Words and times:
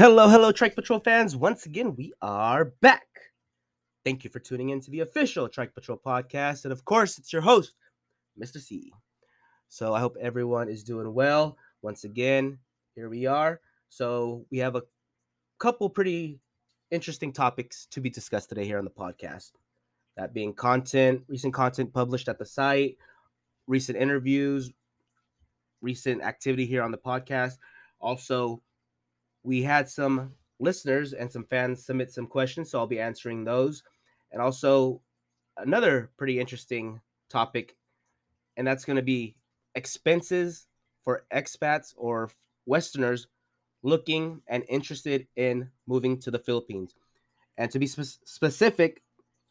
Hello, 0.00 0.30
hello, 0.30 0.50
Trike 0.50 0.74
Patrol 0.74 0.98
fans. 0.98 1.36
Once 1.36 1.66
again, 1.66 1.94
we 1.94 2.14
are 2.22 2.64
back. 2.80 3.06
Thank 4.02 4.24
you 4.24 4.30
for 4.30 4.38
tuning 4.38 4.70
in 4.70 4.80
to 4.80 4.90
the 4.90 5.00
official 5.00 5.46
Trike 5.46 5.74
Patrol 5.74 5.98
podcast. 5.98 6.64
And 6.64 6.72
of 6.72 6.86
course, 6.86 7.18
it's 7.18 7.34
your 7.34 7.42
host, 7.42 7.74
Mistah 8.40 8.62
C. 8.62 8.94
So 9.68 9.92
I 9.92 10.00
hope 10.00 10.16
everyone 10.18 10.70
is 10.70 10.84
doing 10.84 11.12
well. 11.12 11.58
Once 11.82 12.04
again, 12.04 12.58
here 12.94 13.10
we 13.10 13.26
are. 13.26 13.60
So 13.90 14.46
we 14.50 14.56
have 14.56 14.74
a 14.74 14.84
couple 15.58 15.90
pretty 15.90 16.40
interesting 16.90 17.30
topics 17.30 17.86
to 17.90 18.00
be 18.00 18.08
discussed 18.08 18.48
today 18.48 18.64
here 18.64 18.78
on 18.78 18.86
the 18.86 18.90
podcast. 18.90 19.50
That 20.16 20.32
being 20.32 20.54
content, 20.54 21.24
recent 21.28 21.52
content 21.52 21.92
published 21.92 22.30
at 22.30 22.38
the 22.38 22.46
site, 22.46 22.96
recent 23.66 23.98
interviews, 23.98 24.72
recent 25.82 26.22
activity 26.22 26.64
here 26.64 26.82
on 26.82 26.90
the 26.90 26.96
podcast. 26.96 27.58
Also, 28.00 28.62
we 29.42 29.62
had 29.62 29.88
some 29.88 30.32
listeners 30.58 31.12
and 31.12 31.30
some 31.30 31.44
fans 31.44 31.84
submit 31.84 32.12
some 32.12 32.26
questions, 32.26 32.70
so 32.70 32.78
I'll 32.78 32.86
be 32.86 33.00
answering 33.00 33.44
those. 33.44 33.82
And 34.32 34.40
also, 34.40 35.00
another 35.56 36.10
pretty 36.16 36.38
interesting 36.38 37.00
topic, 37.28 37.76
and 38.56 38.66
that's 38.66 38.84
going 38.84 38.96
to 38.96 39.02
be 39.02 39.36
expenses 39.74 40.66
for 41.02 41.24
expats 41.32 41.94
or 41.96 42.30
Westerners 42.66 43.26
looking 43.82 44.42
and 44.48 44.64
interested 44.68 45.26
in 45.36 45.70
moving 45.86 46.18
to 46.20 46.30
the 46.30 46.38
Philippines. 46.38 46.94
And 47.56 47.70
to 47.70 47.78
be 47.78 47.86
spe- 47.86 48.20
specific, 48.24 49.02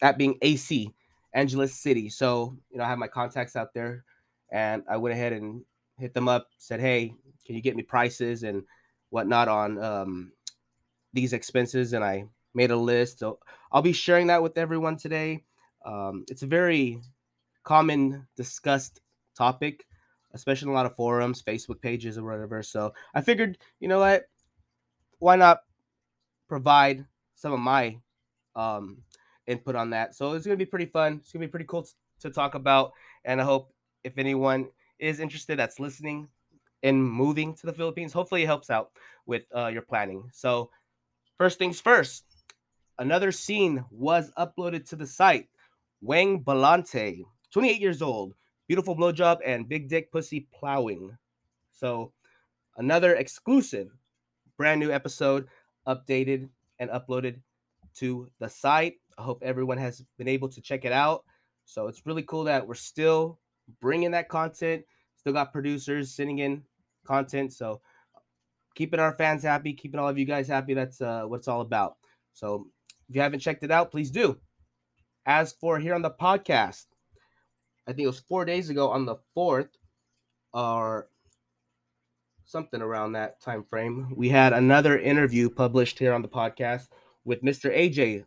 that 0.01 0.17
being 0.17 0.37
AC, 0.41 0.93
Angeles 1.33 1.73
City. 1.73 2.09
So, 2.09 2.55
you 2.69 2.77
know, 2.77 2.83
I 2.83 2.87
have 2.87 2.97
my 2.97 3.07
contacts 3.07 3.55
out 3.55 3.73
there 3.73 4.03
and 4.51 4.83
I 4.89 4.97
went 4.97 5.13
ahead 5.13 5.33
and 5.33 5.63
hit 5.97 6.13
them 6.13 6.27
up, 6.27 6.47
said, 6.57 6.79
hey, 6.79 7.13
can 7.45 7.55
you 7.55 7.61
get 7.61 7.75
me 7.75 7.83
prices 7.83 8.43
and 8.43 8.63
whatnot 9.09 9.47
on 9.47 9.83
um, 9.83 10.31
these 11.13 11.33
expenses? 11.33 11.93
And 11.93 12.03
I 12.03 12.25
made 12.53 12.71
a 12.71 12.75
list. 12.75 13.19
So 13.19 13.39
I'll 13.71 13.81
be 13.81 13.93
sharing 13.93 14.27
that 14.27 14.43
with 14.43 14.57
everyone 14.57 14.97
today. 14.97 15.43
Um, 15.85 16.25
it's 16.29 16.43
a 16.43 16.47
very 16.47 17.01
common 17.63 18.27
discussed 18.35 19.01
topic, 19.37 19.85
especially 20.33 20.67
in 20.67 20.71
a 20.71 20.75
lot 20.75 20.85
of 20.85 20.95
forums, 20.95 21.41
Facebook 21.41 21.81
pages, 21.81 22.17
or 22.17 22.23
whatever. 22.23 22.63
So 22.63 22.93
I 23.13 23.21
figured, 23.21 23.57
you 23.79 23.87
know 23.87 23.99
what? 23.99 24.23
Why 25.19 25.35
not 25.35 25.59
provide 26.47 27.05
some 27.35 27.53
of 27.53 27.59
my 27.59 27.97
um, 28.55 29.03
input 29.47 29.75
on 29.75 29.91
that? 29.91 30.15
So 30.15 30.33
it's 30.33 30.45
going 30.45 30.57
to 30.57 30.65
be 30.65 30.69
pretty 30.69 30.85
fun. 30.85 31.19
It's 31.21 31.31
going 31.31 31.41
to 31.41 31.47
be 31.47 31.51
pretty 31.51 31.67
cool 31.67 31.87
to 32.21 32.29
talk 32.29 32.55
about. 32.55 32.93
And 33.25 33.39
I 33.39 33.43
hope 33.43 33.73
if 34.03 34.17
anyone 34.17 34.69
is 34.97 35.19
interested 35.19 35.57
that's 35.57 35.79
listening 35.79 36.27
in 36.83 37.01
moving 37.01 37.53
to 37.55 37.65
the 37.65 37.73
Philippines, 37.73 38.13
hopefully 38.13 38.43
it 38.43 38.47
helps 38.47 38.69
out 38.69 38.91
with 39.25 39.43
uh, 39.55 39.67
your 39.67 39.81
planning. 39.81 40.29
So, 40.31 40.69
first 41.37 41.57
things 41.59 41.79
first, 41.79 42.25
another 42.97 43.31
scene 43.31 43.83
was 43.91 44.31
uploaded 44.37 44.87
to 44.89 44.95
the 44.95 45.07
site. 45.07 45.49
Wang 46.01 46.43
Balante, 46.43 47.23
28 47.51 47.81
years 47.81 48.01
old, 48.01 48.33
beautiful 48.67 48.95
blowjob 48.95 49.39
and 49.45 49.67
big 49.67 49.89
dick 49.89 50.11
pussy 50.11 50.47
plowing. 50.53 51.17
So, 51.73 52.13
another 52.77 53.15
exclusive, 53.15 53.89
brand 54.57 54.79
new 54.79 54.91
episode 54.91 55.47
updated 55.87 56.49
and 56.79 56.89
uploaded 56.89 57.39
to 57.95 58.29
the 58.39 58.49
site. 58.49 58.95
I 59.17 59.23
hope 59.23 59.43
everyone 59.43 59.77
has 59.77 60.03
been 60.17 60.29
able 60.29 60.47
to 60.49 60.61
check 60.61 60.85
it 60.85 60.93
out. 60.93 61.25
So, 61.65 61.87
it's 61.87 62.05
really 62.05 62.23
cool 62.23 62.45
that 62.45 62.65
we're 62.65 62.75
still 62.75 63.39
bringing 63.81 64.11
that 64.11 64.29
content. 64.29 64.85
Still 65.17 65.33
got 65.33 65.51
producers 65.51 66.15
sending 66.15 66.39
in 66.39 66.63
content. 67.09 67.53
So 67.53 67.81
keeping 68.75 68.99
our 68.99 69.13
fans 69.13 69.43
happy, 69.43 69.73
keeping 69.73 69.99
all 69.99 70.07
of 70.07 70.17
you 70.17 70.25
guys 70.25 70.47
happy. 70.47 70.73
That's 70.73 71.01
uh, 71.01 71.23
what 71.23 71.37
it's 71.37 71.47
all 71.47 71.61
about. 71.61 71.97
So 72.33 72.67
if 73.09 73.15
you 73.15 73.21
haven't 73.21 73.39
checked 73.39 73.63
it 73.63 73.71
out, 73.71 73.91
please 73.91 74.11
do. 74.11 74.37
As 75.25 75.53
for 75.53 75.79
here 75.79 75.95
on 75.95 76.01
the 76.01 76.11
podcast, 76.11 76.85
I 77.87 77.91
think 77.91 78.05
it 78.05 78.07
was 78.07 78.19
four 78.19 78.45
days 78.45 78.69
ago 78.69 78.89
on 78.89 79.05
the 79.05 79.15
fourth, 79.33 79.69
or 80.53 81.09
something 82.45 82.81
around 82.81 83.13
that 83.13 83.39
time 83.41 83.63
frame. 83.63 84.13
We 84.15 84.29
had 84.29 84.53
another 84.53 84.97
interview 84.97 85.49
published 85.49 85.99
here 85.99 86.13
on 86.13 86.21
the 86.21 86.27
podcast 86.27 86.87
with 87.23 87.43
Mr. 87.43 87.75
AJ. 87.75 88.25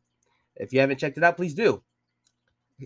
If 0.56 0.72
you 0.72 0.80
haven't 0.80 0.98
checked 0.98 1.18
it 1.18 1.24
out, 1.24 1.36
please 1.36 1.54
do. 1.54 1.82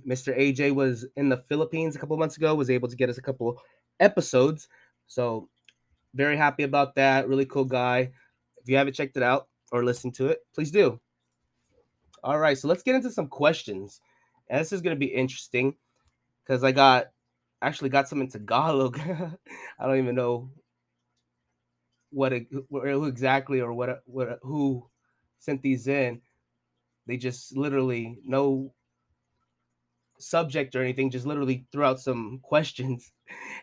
Mr. 0.07 0.37
AJ 0.39 0.75
was 0.75 1.07
in 1.17 1.28
the 1.28 1.37
Philippines 1.49 1.97
a 1.97 1.99
couple 1.99 2.17
months 2.17 2.37
ago, 2.37 2.55
was 2.55 2.71
able 2.71 2.89
to 2.89 2.97
get 2.97 3.11
us 3.11 3.19
a 3.19 3.23
couple 3.23 3.61
episodes. 4.01 4.69
So 5.07 5.49
very 6.16 6.37
happy 6.37 6.62
about 6.62 6.94
that. 6.97 7.28
Really 7.28 7.44
cool 7.44 7.65
guy. 7.65 8.10
If 8.56 8.69
you 8.69 8.77
haven't 8.77 8.94
checked 8.94 9.16
it 9.16 9.22
out 9.22 9.49
or 9.71 9.84
listened 9.84 10.15
to 10.16 10.27
it, 10.27 10.41
please 10.54 10.71
do. 10.71 11.00
All 12.25 12.38
right, 12.38 12.59
so 12.59 12.66
let's 12.66 12.82
get 12.82 12.97
into 12.97 13.10
some 13.10 13.28
questions. 13.28 14.00
And 14.49 14.60
this 14.60 14.72
is 14.72 14.81
going 14.81 14.97
to 14.97 14.99
be 14.99 15.06
interesting 15.06 15.75
because 16.43 16.65
I 16.65 16.72
got 16.72 17.06
actually 17.62 17.91
got 17.91 18.09
some 18.09 18.21
in 18.21 18.28
Tagalog. 18.28 18.99
I 19.78 19.87
don't 19.87 19.99
even 19.99 20.15
know 20.15 20.50
what 22.10 22.33
it, 22.33 22.47
who 22.50 23.04
exactly 23.04 23.60
or 23.60 23.72
what 23.72 24.03
what 24.06 24.38
who 24.43 24.88
sent 25.38 25.62
these 25.62 25.87
in. 25.87 26.21
They 27.06 27.16
just 27.16 27.56
literally 27.56 28.19
no 28.25 28.72
subject 30.19 30.75
or 30.75 30.82
anything, 30.82 31.10
just 31.10 31.27
literally 31.27 31.66
threw 31.72 31.84
out 31.84 32.00
some 32.00 32.41
questions. 32.43 33.12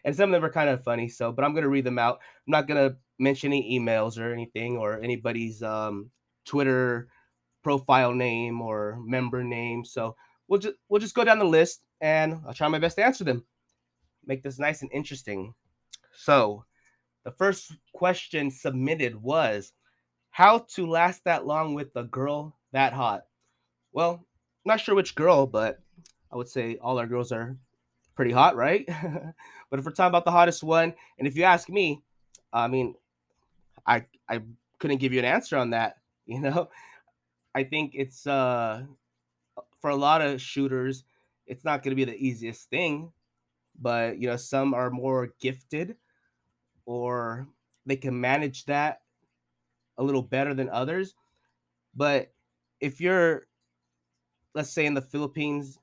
And 0.04 0.16
some 0.16 0.30
of 0.30 0.34
them 0.34 0.46
are 0.46 0.54
kind 0.54 0.70
of 0.70 0.84
funny. 0.84 1.08
So, 1.08 1.32
but 1.32 1.46
I'm 1.46 1.54
going 1.54 1.64
to 1.64 1.70
read 1.70 1.86
them 1.86 2.00
out. 2.00 2.20
I'm 2.48 2.52
not 2.52 2.68
going 2.68 2.90
to 2.90 2.98
mention 3.20 3.54
any 3.54 3.80
emails 3.80 4.20
or 4.20 4.34
anything 4.34 4.78
or 4.78 5.00
anybody's 5.02 5.64
um, 5.64 6.10
Twitter 6.46 7.08
profile 7.64 8.14
name 8.14 8.62
or 8.62 9.00
member 9.06 9.44
name. 9.44 9.86
So 9.86 10.16
we'll 10.48 10.60
just 10.60 10.76
we'll 10.90 11.00
just 11.00 11.16
go 11.16 11.24
down 11.24 11.40
the 11.40 11.46
list 11.46 11.84
and 12.02 12.42
I'll 12.46 12.54
try 12.54 12.68
my 12.68 12.80
best 12.80 12.98
to 12.98 13.06
answer 13.06 13.24
them. 13.24 13.46
Make 14.26 14.44
this 14.44 14.60
nice 14.60 14.82
and 14.82 14.92
interesting. 14.94 15.54
So, 16.16 16.66
the 17.24 17.32
first 17.32 17.74
question 17.94 18.52
submitted 18.52 19.16
was 19.16 19.74
how 20.32 20.60
to 20.76 20.86
last 20.86 21.24
that 21.24 21.46
long 21.46 21.74
with 21.74 21.96
a 21.96 22.04
girl 22.04 22.58
that 22.72 22.94
hot. 22.94 23.24
Well, 23.92 24.26
not 24.66 24.80
sure 24.80 24.96
which 24.96 25.16
girl, 25.16 25.48
but 25.48 25.80
I 26.34 26.36
would 26.36 26.50
say 26.50 26.78
all 26.82 26.98
our 26.98 27.06
girls 27.06 27.32
are 27.32 27.56
pretty 28.16 28.32
hot, 28.32 28.56
right? 28.56 28.86
but 29.70 29.80
if 29.80 29.86
we're 29.86 29.92
talking 29.92 30.10
about 30.10 30.26
the 30.26 30.32
hottest 30.32 30.64
one, 30.64 30.96
and 31.20 31.28
if 31.28 31.38
you 31.38 31.44
ask 31.44 31.70
me, 31.70 32.02
I 32.52 32.68
mean, 32.68 32.96
I 33.86 34.06
I 34.28 34.42
couldn't 34.80 34.98
give 34.98 35.14
you 35.14 35.20
an 35.20 35.26
answer 35.26 35.58
on 35.58 35.72
that. 35.72 35.98
You 36.26 36.40
know, 36.40 36.70
I 37.54 37.66
think 37.66 37.96
it's 37.96 38.26
uh 38.26 38.84
for 39.82 39.90
a 39.90 39.96
lot 39.96 40.22
of 40.22 40.40
shooters, 40.40 41.04
it's 41.46 41.66
not 41.66 41.84
going 41.84 41.92
to 41.92 41.98
be 41.98 42.06
the 42.06 42.16
easiest 42.16 42.70
thing, 42.70 43.12
but 43.78 44.18
you 44.18 44.28
know, 44.28 44.38
some 44.38 44.74
are 44.74 44.90
more 44.90 45.34
gifted 45.42 45.98
or 46.86 47.46
they 47.86 47.98
can 47.98 48.22
manage 48.22 48.64
that 48.68 49.02
a 49.98 50.04
little 50.04 50.22
better 50.22 50.54
than 50.54 50.70
others. 50.70 51.14
But 51.94 52.32
if 52.80 53.02
you're 53.02 53.48
let's 54.56 54.70
say 54.70 54.86
in 54.86 54.94
the 54.94 55.02
Philippines 55.02 55.78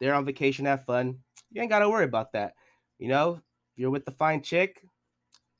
they're 0.00 0.14
on 0.14 0.24
vacation, 0.24 0.66
have 0.66 0.84
fun. 0.84 1.18
You 1.50 1.60
ain't 1.60 1.70
got 1.70 1.80
to 1.80 1.88
worry 1.88 2.04
about 2.04 2.32
that. 2.32 2.54
You 2.98 3.08
know, 3.08 3.40
you're 3.76 3.90
with 3.90 4.04
the 4.04 4.10
fine 4.10 4.42
chick, 4.42 4.84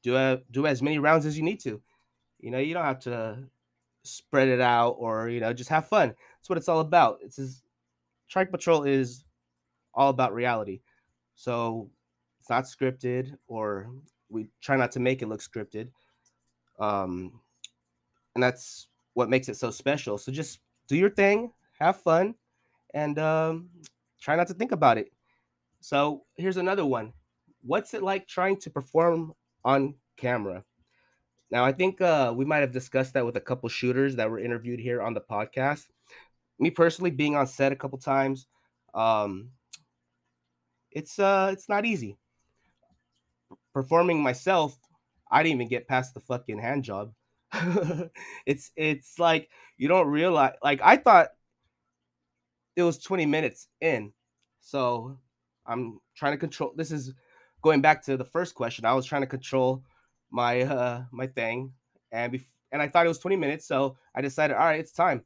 do 0.02 0.16
a, 0.16 0.40
do 0.50 0.66
as 0.66 0.82
many 0.82 0.98
rounds 0.98 1.26
as 1.26 1.36
you 1.36 1.42
need 1.44 1.60
to. 1.60 1.80
You 2.40 2.50
know, 2.50 2.58
you 2.58 2.74
don't 2.74 2.84
have 2.84 3.00
to 3.00 3.38
spread 4.04 4.48
it 4.48 4.60
out 4.60 4.96
or 4.98 5.28
you 5.28 5.40
know 5.40 5.52
just 5.52 5.70
have 5.70 5.88
fun. 5.88 6.08
That's 6.08 6.48
what 6.48 6.58
it's 6.58 6.68
all 6.68 6.80
about. 6.80 7.18
It's 7.22 7.36
just, 7.36 7.62
Trike 8.28 8.50
Patrol 8.50 8.84
is 8.84 9.24
all 9.94 10.10
about 10.10 10.34
reality. 10.34 10.80
So 11.34 11.90
it's 12.40 12.50
not 12.50 12.64
scripted, 12.64 13.36
or 13.46 13.88
we 14.28 14.48
try 14.60 14.76
not 14.76 14.92
to 14.92 15.00
make 15.00 15.22
it 15.22 15.28
look 15.28 15.40
scripted. 15.40 15.88
Um, 16.78 17.40
and 18.34 18.42
that's 18.42 18.88
what 19.14 19.30
makes 19.30 19.48
it 19.48 19.56
so 19.56 19.70
special. 19.70 20.18
So 20.18 20.30
just 20.30 20.60
do 20.88 20.96
your 20.96 21.10
thing, 21.10 21.52
have 21.78 22.00
fun, 22.00 22.34
and 22.94 23.18
um, 23.18 23.70
try 24.26 24.34
not 24.34 24.49
to 24.49 24.55
think 24.55 24.73
about 24.73 24.99
it. 24.99 25.12
So 25.81 26.25
here's 26.34 26.56
another 26.56 26.84
one. 26.84 27.12
What's 27.62 27.94
it 27.94 28.02
like 28.02 28.26
trying 28.26 28.56
to 28.62 28.70
perform 28.70 29.32
on 29.64 29.94
camera? 30.17 30.64
Now, 31.52 31.64
I 31.64 31.70
think 31.70 32.00
uh, 32.00 32.34
we 32.37 32.44
might 32.44 32.58
have 32.58 32.73
discussed 32.73 33.14
that 33.14 33.25
with 33.25 33.37
a 33.37 33.40
couple 33.40 33.69
shooters 33.69 34.17
that 34.17 34.28
were 34.28 34.40
interviewed 34.40 34.81
here 34.81 35.00
on 35.00 35.14
the 35.14 35.20
podcast. 35.20 35.84
Me 36.58 36.70
personally, 36.70 37.12
being 37.12 37.37
on 37.37 37.46
set 37.46 37.70
a 37.70 37.76
couple 37.76 37.99
times, 37.99 38.49
um, 38.94 39.50
it's 40.90 41.20
uh, 41.20 41.50
it's 41.52 41.69
not 41.69 41.84
easy. 41.87 42.19
Performing 43.73 44.20
myself, 44.20 44.76
I 45.31 45.44
didn't 45.44 45.55
even 45.55 45.69
get 45.69 45.87
past 45.87 46.14
the 46.14 46.20
fucking 46.20 46.58
hand 46.58 46.82
job. 46.82 47.12
it's 48.44 48.73
it's 48.75 49.20
like 49.20 49.50
you 49.76 49.87
don't 49.87 50.08
realize. 50.08 50.55
Like 50.64 50.81
I 50.82 50.96
thought 50.96 51.28
it 52.76 52.82
was 52.82 52.99
20 52.99 53.26
minutes 53.26 53.69
in. 53.81 54.12
So 54.66 55.16
I'm 55.64 56.00
trying 56.16 56.32
to 56.32 56.38
control 56.38 56.72
this 56.74 56.90
is 56.90 57.14
going 57.62 57.82
back 57.82 58.04
to 58.06 58.16
the 58.16 58.24
first 58.24 58.56
question. 58.56 58.84
I 58.84 58.94
was 58.94 59.06
trying 59.06 59.22
to 59.22 59.28
control 59.28 59.84
my 60.32 60.62
uh 60.62 61.04
my 61.12 61.28
thing 61.28 61.72
and 62.10 62.32
bef- 62.32 62.52
and 62.72 62.82
I 62.82 62.88
thought 62.88 63.06
it 63.06 63.08
was 63.08 63.20
20 63.20 63.36
minutes, 63.36 63.64
so 63.64 63.96
I 64.12 64.22
decided, 64.22 64.54
all 64.56 64.64
right, 64.64 64.80
it's 64.80 64.90
time. 64.90 65.24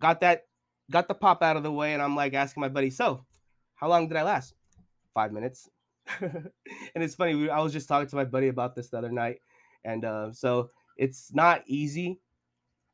Got 0.00 0.20
that, 0.20 0.42
got 0.88 1.08
the 1.08 1.14
pop 1.14 1.42
out 1.42 1.56
of 1.56 1.64
the 1.64 1.72
way, 1.72 1.94
and 1.94 2.00
I'm 2.02 2.14
like 2.14 2.32
asking 2.32 2.60
my 2.60 2.68
buddy, 2.68 2.90
so 2.90 3.26
how 3.74 3.88
long 3.88 4.06
did 4.06 4.16
I 4.16 4.22
last? 4.22 4.54
Five 5.14 5.32
minutes. 5.32 5.68
and 6.20 6.52
it's 6.94 7.16
funny, 7.16 7.34
we, 7.34 7.50
I 7.50 7.58
was 7.58 7.72
just 7.72 7.88
talking 7.88 8.08
to 8.08 8.16
my 8.16 8.24
buddy 8.24 8.46
about 8.48 8.76
this 8.76 8.90
the 8.90 8.98
other 8.98 9.10
night, 9.10 9.38
and 9.84 10.04
uh, 10.04 10.30
so 10.30 10.70
it's 10.96 11.34
not 11.34 11.64
easy. 11.66 12.20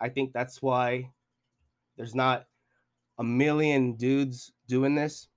I 0.00 0.08
think 0.08 0.32
that's 0.32 0.62
why 0.62 1.11
there's 1.99 2.14
not 2.14 2.47
a 3.20 3.22
million 3.22 3.93
dudes 3.93 4.50
doing 4.67 4.94
this. 4.94 5.28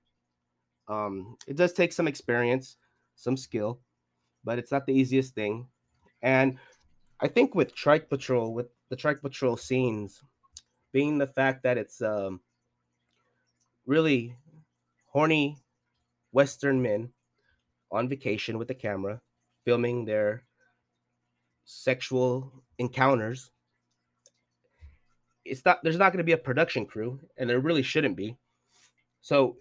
Um, 0.88 1.36
it 1.48 1.58
does 1.58 1.74
take 1.74 1.92
some 1.92 2.08
experience, 2.08 2.78
some 3.16 3.36
skill, 3.36 3.82
but 4.44 4.58
it's 4.58 4.72
not 4.72 4.86
the 4.86 4.94
easiest 4.94 5.36
thing. 5.36 5.68
And 6.22 6.58
I 7.20 7.28
think 7.28 7.54
with 7.54 7.76
Trike 7.76 8.10
Patrol, 8.10 8.54
with 8.54 8.68
the 8.90 8.96
Trike 8.96 9.22
Patrol 9.22 9.58
scenes, 9.58 10.22
being 10.94 11.18
the 11.18 11.28
fact 11.28 11.64
that 11.64 11.78
it's 11.78 12.02
um, 12.02 12.40
really 13.86 14.38
horny 15.08 15.58
Western 16.32 16.82
men 16.82 17.10
on 17.92 18.08
vacation 18.08 18.58
with 18.58 18.70
the 18.70 18.74
camera, 18.76 19.22
filming 19.66 20.06
their 20.06 20.46
sexual 21.66 22.64
encounters. 22.78 23.52
It's 25.46 25.64
not 25.66 25.80
there's 25.84 25.98
not 25.98 26.12
going 26.12 26.20
to 26.20 26.24
be 26.24 26.32
a 26.32 26.38
production 26.38 26.86
crew, 26.86 27.20
and 27.38 27.50
there 27.50 27.60
really 27.60 27.84
shouldn't 27.84 28.16
be. 28.16 28.38
So 29.22 29.58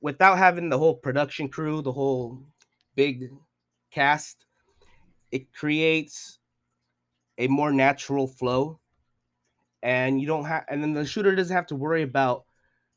without 0.00 0.38
having 0.38 0.68
the 0.68 0.78
whole 0.78 0.94
production 0.94 1.48
crew, 1.48 1.80
the 1.80 1.92
whole 1.92 2.38
big 2.94 3.30
cast, 3.90 4.44
it 5.32 5.52
creates 5.52 6.38
a 7.38 7.48
more 7.48 7.72
natural 7.72 8.26
flow. 8.26 8.80
And 9.82 10.20
you 10.20 10.26
don't 10.26 10.44
have 10.44 10.64
and 10.68 10.82
then 10.82 10.94
the 10.94 11.04
shooter 11.04 11.34
doesn't 11.34 11.54
have 11.54 11.66
to 11.68 11.76
worry 11.76 12.02
about, 12.02 12.44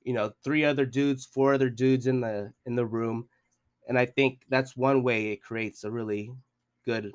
you 0.04 0.14
know, 0.14 0.32
three 0.44 0.64
other 0.64 0.86
dudes, 0.86 1.26
four 1.26 1.54
other 1.54 1.70
dudes 1.70 2.08
in 2.08 2.22
the 2.22 2.54
in 2.66 2.76
the 2.76 2.86
room. 2.86 3.28
And 3.88 3.98
I 3.98 4.06
think 4.06 4.42
that's 4.50 4.76
one 4.76 5.04
way 5.04 5.32
it 5.32 5.42
creates 5.42 5.84
a 5.84 5.92
really 5.92 6.32
good 6.86 7.12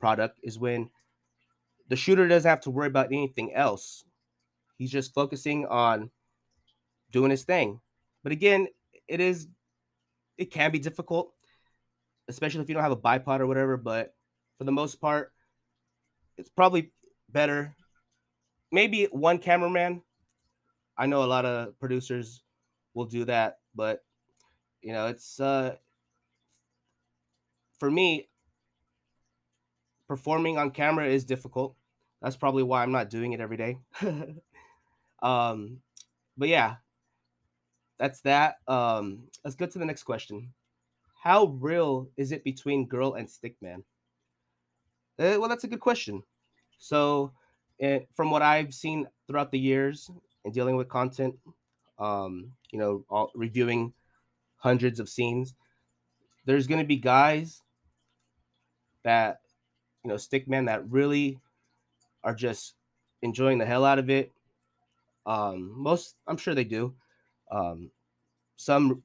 product 0.00 0.38
is 0.42 0.58
when 0.58 0.90
the 1.88 1.96
shooter 1.96 2.28
doesn't 2.28 2.48
have 2.48 2.60
to 2.62 2.70
worry 2.70 2.86
about 2.86 3.06
anything 3.06 3.54
else. 3.54 4.04
He's 4.76 4.90
just 4.90 5.14
focusing 5.14 5.66
on 5.66 6.10
doing 7.10 7.30
his 7.30 7.44
thing. 7.44 7.80
But 8.22 8.32
again, 8.32 8.68
it 9.06 9.20
is 9.20 9.48
it 10.36 10.52
can 10.52 10.70
be 10.70 10.78
difficult, 10.78 11.32
especially 12.28 12.62
if 12.62 12.68
you 12.68 12.74
don't 12.74 12.84
have 12.84 12.92
a 12.92 12.96
bipod 12.96 13.40
or 13.40 13.46
whatever, 13.46 13.76
but 13.76 14.14
for 14.56 14.64
the 14.64 14.72
most 14.72 15.00
part, 15.00 15.32
it's 16.36 16.50
probably 16.50 16.92
better. 17.28 17.74
Maybe 18.70 19.06
one 19.06 19.38
cameraman. 19.38 20.02
I 20.96 21.06
know 21.06 21.24
a 21.24 21.26
lot 21.26 21.44
of 21.44 21.78
producers 21.78 22.42
will 22.94 23.06
do 23.06 23.24
that, 23.24 23.58
but 23.74 24.04
you 24.82 24.92
know, 24.92 25.06
it's 25.06 25.40
uh 25.40 25.76
for 27.78 27.90
me, 27.90 28.28
performing 30.08 30.58
on 30.58 30.70
camera 30.70 31.06
is 31.06 31.24
difficult. 31.24 31.76
That's 32.22 32.36
probably 32.36 32.62
why 32.62 32.82
I'm 32.82 32.92
not 32.92 33.10
doing 33.10 33.32
it 33.32 33.40
every 33.40 33.56
day. 33.56 33.78
um, 35.22 35.78
but 36.36 36.48
yeah, 36.48 36.76
that's 37.98 38.20
that. 38.22 38.56
Um, 38.66 39.24
let's 39.44 39.56
go 39.56 39.66
to 39.66 39.78
the 39.78 39.84
next 39.84 40.04
question. 40.04 40.52
How 41.22 41.46
real 41.46 42.08
is 42.16 42.32
it 42.32 42.44
between 42.44 42.86
girl 42.86 43.14
and 43.14 43.28
stickman? 43.28 43.82
Uh, 45.18 45.38
well, 45.38 45.48
that's 45.48 45.64
a 45.64 45.68
good 45.68 45.80
question. 45.80 46.22
So, 46.78 47.32
it, 47.78 47.86
eh, 47.86 47.98
from 48.14 48.30
what 48.30 48.42
I've 48.42 48.72
seen 48.72 49.06
throughout 49.26 49.50
the 49.50 49.58
years 49.58 50.10
in 50.44 50.52
dealing 50.52 50.76
with 50.76 50.88
content, 50.88 51.34
um, 51.98 52.52
you 52.70 52.78
know, 52.78 53.04
all, 53.10 53.32
reviewing 53.34 53.92
hundreds 54.56 55.00
of 55.00 55.08
scenes, 55.08 55.54
there's 56.46 56.68
going 56.68 56.80
to 56.80 56.86
be 56.86 56.96
guys 56.96 57.62
that 59.02 59.40
you 60.04 60.08
know, 60.08 60.16
stickmen 60.16 60.66
that 60.66 60.88
really 60.88 61.38
are 62.24 62.34
just 62.34 62.74
enjoying 63.22 63.58
the 63.58 63.66
hell 63.66 63.84
out 63.84 63.98
of 63.98 64.10
it. 64.10 64.32
Um, 65.26 65.72
most, 65.76 66.14
I'm 66.26 66.36
sure 66.36 66.54
they 66.54 66.64
do. 66.64 66.94
Um, 67.50 67.90
some 68.56 69.02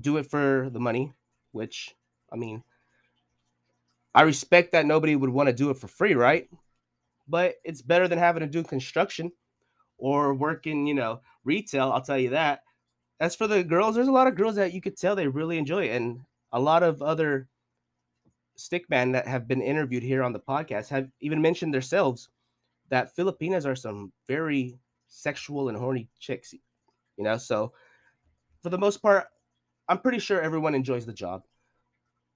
do 0.00 0.16
it 0.16 0.26
for 0.26 0.70
the 0.72 0.80
money, 0.80 1.12
which, 1.52 1.94
I 2.32 2.36
mean, 2.36 2.62
I 4.14 4.22
respect 4.22 4.72
that 4.72 4.86
nobody 4.86 5.14
would 5.14 5.30
want 5.30 5.48
to 5.48 5.54
do 5.54 5.70
it 5.70 5.76
for 5.76 5.88
free, 5.88 6.14
right? 6.14 6.48
But 7.28 7.56
it's 7.64 7.82
better 7.82 8.08
than 8.08 8.18
having 8.18 8.40
to 8.40 8.46
do 8.46 8.62
construction 8.62 9.32
or 9.98 10.34
work 10.34 10.66
in, 10.66 10.86
you 10.86 10.94
know, 10.94 11.20
retail. 11.44 11.92
I'll 11.92 12.00
tell 12.00 12.18
you 12.18 12.30
that. 12.30 12.62
As 13.20 13.36
for 13.36 13.46
the 13.46 13.62
girls, 13.62 13.94
there's 13.94 14.08
a 14.08 14.12
lot 14.12 14.26
of 14.26 14.34
girls 14.34 14.56
that 14.56 14.72
you 14.72 14.80
could 14.80 14.96
tell 14.96 15.14
they 15.14 15.28
really 15.28 15.58
enjoy 15.58 15.84
it, 15.84 15.96
and 15.96 16.22
a 16.52 16.58
lot 16.58 16.82
of 16.82 17.02
other 17.02 17.48
stickman 18.60 19.12
that 19.12 19.26
have 19.26 19.48
been 19.48 19.62
interviewed 19.62 20.02
here 20.02 20.22
on 20.22 20.32
the 20.32 20.40
podcast 20.40 20.88
have 20.88 21.08
even 21.20 21.40
mentioned 21.40 21.74
themselves 21.74 22.28
that 22.90 23.14
Filipinas 23.14 23.66
are 23.66 23.76
some 23.76 24.12
very 24.28 24.78
sexual 25.08 25.68
and 25.68 25.78
horny 25.78 26.08
chicks, 26.18 26.52
you 26.52 27.24
know. 27.24 27.36
So 27.36 27.72
for 28.62 28.68
the 28.68 28.78
most 28.78 28.98
part, 28.98 29.26
I'm 29.88 29.98
pretty 29.98 30.18
sure 30.18 30.40
everyone 30.40 30.74
enjoys 30.74 31.06
the 31.06 31.12
job 31.12 31.44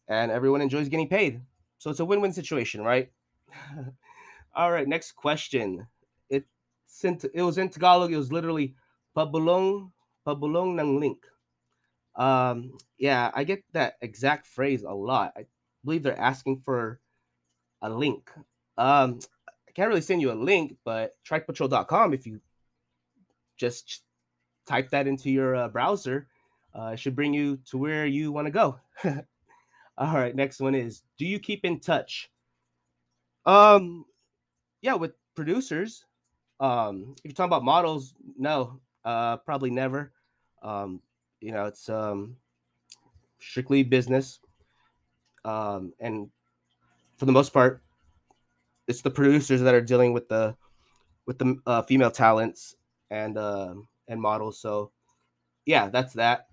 and 0.09 0.31
everyone 0.31 0.61
enjoys 0.61 0.88
getting 0.88 1.09
paid. 1.09 1.40
So 1.78 1.90
it's 1.90 2.00
a 2.00 2.04
win-win 2.04 2.33
situation, 2.33 2.83
right? 2.83 3.11
All 4.54 4.71
right, 4.71 4.88
next 4.88 5.12
question. 5.12 5.87
It 6.31 6.45
sent 6.87 7.25
it 7.33 7.43
was 7.43 7.59
in 7.59 7.69
Tagalog, 7.69 8.12
it 8.12 8.16
was 8.16 8.33
literally 8.33 8.75
pabulong 9.16 9.93
pabulong 10.26 10.78
ng 10.78 11.00
link. 11.00 11.26
Um 12.16 12.78
yeah, 12.99 13.31
I 13.35 13.45
get 13.45 13.64
that 13.73 13.95
exact 14.00 14.47
phrase 14.47 14.83
a 14.83 14.95
lot. 14.95 15.33
I 15.37 15.47
believe 15.85 16.03
they're 16.03 16.19
asking 16.19 16.61
for 16.61 17.00
a 17.83 17.91
link. 17.91 18.31
Um, 18.76 19.21
I 19.49 19.73
can't 19.73 19.88
really 19.88 20.00
send 20.00 20.21
you 20.21 20.33
a 20.33 20.35
link, 20.35 20.76
but 20.85 21.14
trikepatrol.com, 21.29 22.14
if 22.14 22.26
you 22.26 22.41
just 23.57 24.03
type 24.67 24.91
that 24.91 25.07
into 25.07 25.31
your 25.31 25.55
uh, 25.55 25.69
browser, 25.69 26.26
uh, 26.75 26.91
it 26.95 26.99
should 26.99 27.14
bring 27.14 27.35
you 27.35 27.59
to 27.71 27.79
where 27.79 28.07
you 28.07 28.33
want 28.33 28.47
to 28.47 28.50
go. 28.50 28.79
All 29.97 30.14
right, 30.14 30.35
next 30.35 30.61
one 30.61 30.75
is 30.75 31.03
Do 31.19 31.26
you 31.26 31.38
keep 31.38 31.64
in 31.64 31.79
touch? 31.79 32.31
Um, 33.47 34.05
yeah, 34.81 34.95
with 34.95 35.12
producers. 35.37 36.05
Um, 36.59 37.14
if 37.19 37.26
you're 37.26 37.35
talking 37.35 37.50
about 37.50 37.64
models, 37.64 38.14
no, 38.37 38.81
uh, 39.05 39.37
probably 39.38 39.71
never. 39.71 40.12
Um, 40.62 41.00
you 41.41 41.53
know, 41.53 41.67
it's 41.67 41.88
um 41.88 42.37
strictly 43.38 43.83
business 43.83 44.41
um, 45.45 45.93
and 46.01 46.31
for 47.17 47.27
the 47.27 47.33
most 47.33 47.53
part, 47.53 47.83
it's 48.87 49.03
the 49.03 49.11
producers 49.11 49.61
that 49.63 49.75
are 49.75 49.81
dealing 49.81 50.13
with 50.13 50.29
the 50.29 50.57
with 51.27 51.39
the 51.39 51.57
uh, 51.67 51.83
female 51.83 52.11
talents 52.11 52.77
and 53.11 53.39
uh, 53.39 53.75
and 54.09 54.21
models. 54.21 54.61
So 54.61 54.93
yeah, 55.67 55.89
that's 55.89 56.15
that. 56.15 56.49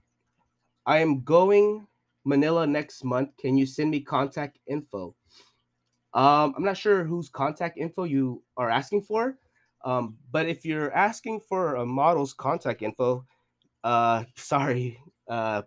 I 0.86 1.00
am 1.00 1.22
going 1.22 1.88
Manila 2.26 2.66
next 2.66 3.04
month. 3.04 3.36
Can 3.38 3.58
you 3.58 3.66
send 3.66 3.92
me 3.92 4.02
contact 4.02 4.60
info? 4.68 5.16
Um, 6.14 6.54
I'm 6.58 6.64
not 6.64 6.78
sure 6.78 7.04
whose 7.04 7.30
contact 7.30 7.78
info 7.78 8.04
you 8.04 8.44
are 8.58 8.70
asking 8.70 9.04
for, 9.04 9.38
um, 9.86 10.18
but 10.32 10.48
if 10.48 10.66
you're 10.66 10.94
asking 10.94 11.42
for 11.48 11.76
a 11.76 11.86
model's 11.86 12.34
contact 12.34 12.82
info, 12.82 13.26
uh, 13.84 14.26
sorry, 14.36 15.00
uh, 15.28 15.64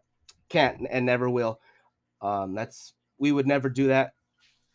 can't 0.49 0.87
and 0.91 1.07
never 1.07 1.31
will. 1.31 1.61
Um, 2.21 2.55
that's 2.55 2.95
we 3.19 3.33
would 3.33 3.47
never 3.47 3.69
do 3.69 3.89
that. 3.89 4.15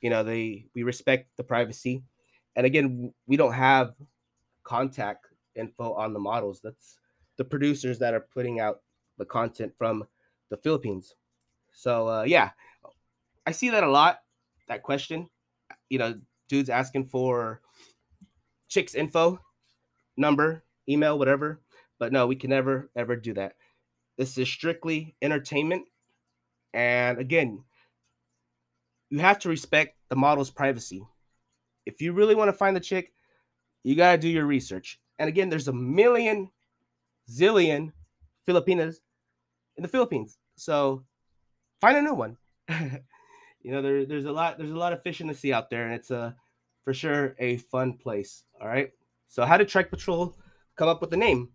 You 0.01 0.09
know, 0.09 0.23
they 0.23 0.65
we 0.73 0.83
respect 0.83 1.35
the 1.37 1.43
privacy. 1.43 2.03
And 2.55 2.65
again, 2.65 3.13
we 3.27 3.37
don't 3.37 3.53
have 3.53 3.93
contact 4.63 5.27
info 5.55 5.93
on 5.93 6.13
the 6.13 6.19
models. 6.19 6.61
That's 6.63 6.97
the 7.37 7.43
producers 7.43 7.99
that 7.99 8.13
are 8.13 8.27
putting 8.33 8.59
out 8.59 8.81
the 9.17 9.25
content 9.25 9.73
from 9.77 10.05
the 10.49 10.57
Philippines. 10.57 11.15
So 11.71 12.07
uh, 12.07 12.23
yeah, 12.23 12.51
I 13.45 13.51
see 13.51 13.69
that 13.69 13.83
a 13.83 13.89
lot. 13.89 14.19
That 14.67 14.83
question, 14.83 15.29
you 15.89 15.99
know, 15.99 16.15
dudes 16.47 16.69
asking 16.69 17.05
for 17.05 17.61
chicks 18.67 18.95
info, 18.95 19.39
number, 20.17 20.63
email, 20.87 21.17
whatever. 21.17 21.61
But 21.97 22.13
no, 22.13 22.27
we 22.27 22.35
can 22.35 22.49
never 22.49 22.89
ever 22.95 23.15
do 23.15 23.33
that. 23.33 23.55
This 24.17 24.37
is 24.37 24.49
strictly 24.49 25.15
entertainment. 25.21 25.85
And 26.73 27.17
again, 27.17 27.63
you 29.09 29.19
have 29.19 29.39
to 29.39 29.49
respect 29.49 29.97
the 30.09 30.15
model's 30.15 30.51
privacy. 30.51 31.05
If 31.85 32.01
you 32.01 32.13
really 32.13 32.35
want 32.35 32.49
to 32.49 32.53
find 32.53 32.75
the 32.75 32.81
chick, 32.81 33.13
you 33.83 33.95
got 33.95 34.11
to 34.11 34.17
do 34.17 34.27
your 34.27 34.45
research. 34.45 34.99
And 35.17 35.27
again, 35.27 35.49
there's 35.49 35.67
a 35.67 35.73
million, 35.73 36.51
zillion 37.29 37.91
Filipinas 38.45 39.01
in 39.77 39.83
the 39.83 39.89
Philippines. 39.89 40.37
So 40.55 41.03
find 41.81 41.97
a 41.97 42.01
new 42.01 42.13
one. 42.13 42.37
you 42.69 43.71
know, 43.71 43.81
there, 43.81 44.05
there's 44.05 44.25
a 44.25 44.31
lot 44.31 44.57
there's 44.57 44.71
a 44.71 44.77
lot 44.77 44.93
of 44.93 45.01
fish 45.01 45.21
in 45.21 45.27
the 45.27 45.33
sea 45.33 45.53
out 45.53 45.69
there, 45.69 45.85
and 45.85 45.95
it's 45.95 46.11
a 46.11 46.35
for 46.83 46.93
sure 46.93 47.35
a 47.39 47.57
fun 47.57 47.93
place. 47.93 48.43
All 48.61 48.67
right. 48.67 48.91
So 49.27 49.45
how 49.45 49.57
did 49.57 49.67
Trike 49.67 49.89
Patrol 49.89 50.35
come 50.75 50.89
up 50.89 51.01
with 51.01 51.09
the 51.09 51.17
name? 51.17 51.49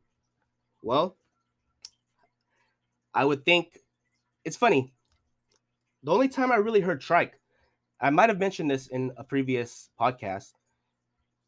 Well, 0.82 1.16
I 3.12 3.24
would 3.24 3.44
think 3.44 3.78
it's 4.44 4.56
funny. 4.56 4.92
The 6.02 6.12
only 6.12 6.28
time 6.28 6.52
I 6.52 6.56
really 6.56 6.80
heard 6.80 7.00
trike, 7.00 7.40
I 8.00 8.10
might 8.10 8.28
have 8.28 8.38
mentioned 8.38 8.70
this 8.70 8.88
in 8.88 9.12
a 9.16 9.24
previous 9.24 9.90
podcast, 10.00 10.52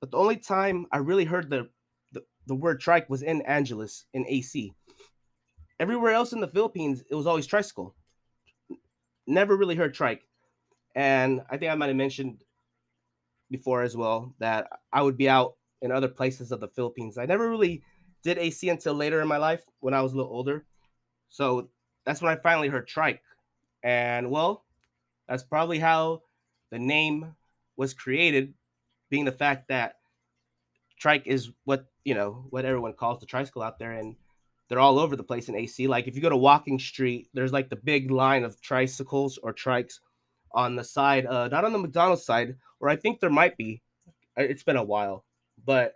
but 0.00 0.10
the 0.10 0.18
only 0.18 0.36
time 0.36 0.86
I 0.92 0.98
really 0.98 1.24
heard 1.24 1.50
the 1.50 1.68
the, 2.12 2.22
the 2.46 2.54
word 2.54 2.80
trike 2.80 3.10
was 3.10 3.22
in 3.22 3.42
Angeles 3.42 4.06
in 4.14 4.24
AC. 4.28 4.72
Everywhere 5.78 6.12
else 6.12 6.32
in 6.32 6.40
the 6.40 6.48
Philippines, 6.48 7.02
it 7.10 7.14
was 7.14 7.26
always 7.26 7.46
tricycle. 7.46 7.94
Never 9.26 9.56
really 9.56 9.74
heard 9.74 9.92
trike. 9.92 10.26
And 10.94 11.42
I 11.50 11.58
think 11.58 11.70
I 11.70 11.74
might 11.74 11.88
have 11.88 11.96
mentioned 11.96 12.42
before 13.50 13.82
as 13.82 13.96
well 13.96 14.34
that 14.38 14.68
I 14.92 15.02
would 15.02 15.16
be 15.16 15.28
out 15.28 15.56
in 15.82 15.92
other 15.92 16.08
places 16.08 16.52
of 16.52 16.60
the 16.60 16.68
Philippines. 16.68 17.18
I 17.18 17.26
never 17.26 17.50
really 17.50 17.82
did 18.22 18.38
AC 18.38 18.68
until 18.68 18.94
later 18.94 19.20
in 19.20 19.28
my 19.28 19.36
life 19.36 19.62
when 19.80 19.94
I 19.94 20.00
was 20.00 20.12
a 20.12 20.16
little 20.16 20.32
older. 20.32 20.64
So 21.28 21.68
that's 22.04 22.22
when 22.22 22.32
I 22.32 22.40
finally 22.40 22.68
heard 22.68 22.88
trike. 22.88 23.22
And 23.82 24.30
well, 24.30 24.64
that's 25.28 25.42
probably 25.42 25.78
how 25.78 26.22
the 26.70 26.78
name 26.78 27.34
was 27.76 27.94
created, 27.94 28.54
being 29.10 29.24
the 29.24 29.32
fact 29.32 29.68
that 29.68 29.96
trike 30.98 31.26
is 31.26 31.50
what 31.64 31.86
you 32.04 32.14
know 32.14 32.46
what 32.50 32.64
everyone 32.64 32.92
calls 32.92 33.20
the 33.20 33.26
tricycle 33.26 33.62
out 33.62 33.78
there, 33.78 33.92
and 33.92 34.16
they're 34.68 34.80
all 34.80 34.98
over 34.98 35.16
the 35.16 35.22
place 35.22 35.48
in 35.48 35.54
AC. 35.54 35.86
Like 35.86 36.08
if 36.08 36.14
you 36.14 36.22
go 36.22 36.30
to 36.30 36.36
Walking 36.36 36.78
Street, 36.78 37.28
there's 37.34 37.52
like 37.52 37.68
the 37.68 37.76
big 37.76 38.10
line 38.10 38.44
of 38.44 38.60
tricycles 38.60 39.38
or 39.38 39.52
trikes 39.52 40.00
on 40.52 40.74
the 40.74 40.84
side, 40.84 41.26
uh, 41.26 41.48
not 41.48 41.64
on 41.64 41.72
the 41.72 41.78
McDonald's 41.78 42.24
side, 42.24 42.56
or 42.80 42.88
I 42.88 42.96
think 42.96 43.20
there 43.20 43.30
might 43.30 43.56
be. 43.56 43.82
It's 44.36 44.62
been 44.62 44.76
a 44.76 44.84
while, 44.84 45.24
but 45.64 45.94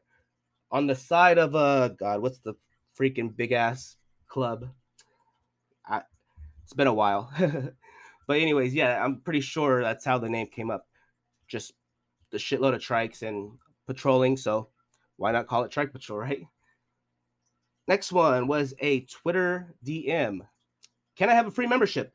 on 0.71 0.87
the 0.87 0.95
side 0.95 1.39
of 1.39 1.55
uh, 1.55 1.89
God, 1.89 2.23
what's 2.23 2.39
the 2.39 2.55
freaking 2.99 3.35
big 3.37 3.53
ass 3.53 3.97
club? 4.29 4.71
I, 5.87 6.03
it's 6.65 6.73
been 6.73 6.87
a 6.87 6.95
while. 6.95 7.31
but 8.31 8.39
anyways, 8.39 8.73
yeah, 8.73 9.05
I'm 9.05 9.23
pretty 9.23 9.41
sure 9.41 9.83
that's 9.83 10.05
how 10.05 10.19
the 10.19 10.29
name 10.29 10.47
came 10.47 10.71
up. 10.71 10.87
Just 11.49 11.73
the 12.31 12.39
shitload 12.39 12.77
of 12.77 12.81
trikes 12.81 13.23
and 13.23 13.51
patrolling. 13.89 14.37
So 14.37 14.69
why 15.17 15.33
not 15.33 15.49
call 15.49 15.65
it 15.65 15.73
Trike 15.73 15.91
Patrol, 15.91 16.17
right? 16.21 16.47
Next 17.89 18.13
one 18.13 18.47
was 18.47 18.73
a 18.79 19.01
Twitter 19.01 19.75
DM. 19.85 20.43
Can 21.17 21.29
I 21.29 21.35
have 21.35 21.49
a 21.49 21.51
free 21.51 21.67
membership? 21.67 22.15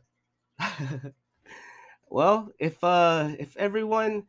well, 2.07 2.50
if 2.60 2.81
uh 2.81 3.31
if 3.38 3.57
everyone 3.57 4.24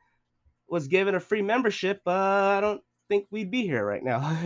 was 0.68 0.88
given 0.88 1.14
a 1.14 1.20
free 1.20 1.42
membership, 1.42 2.00
uh 2.04 2.56
I 2.56 2.60
don't 2.60 2.82
think 3.08 3.28
we'd 3.30 3.52
be 3.52 3.62
here 3.62 3.86
right 3.86 4.02
now. 4.02 4.36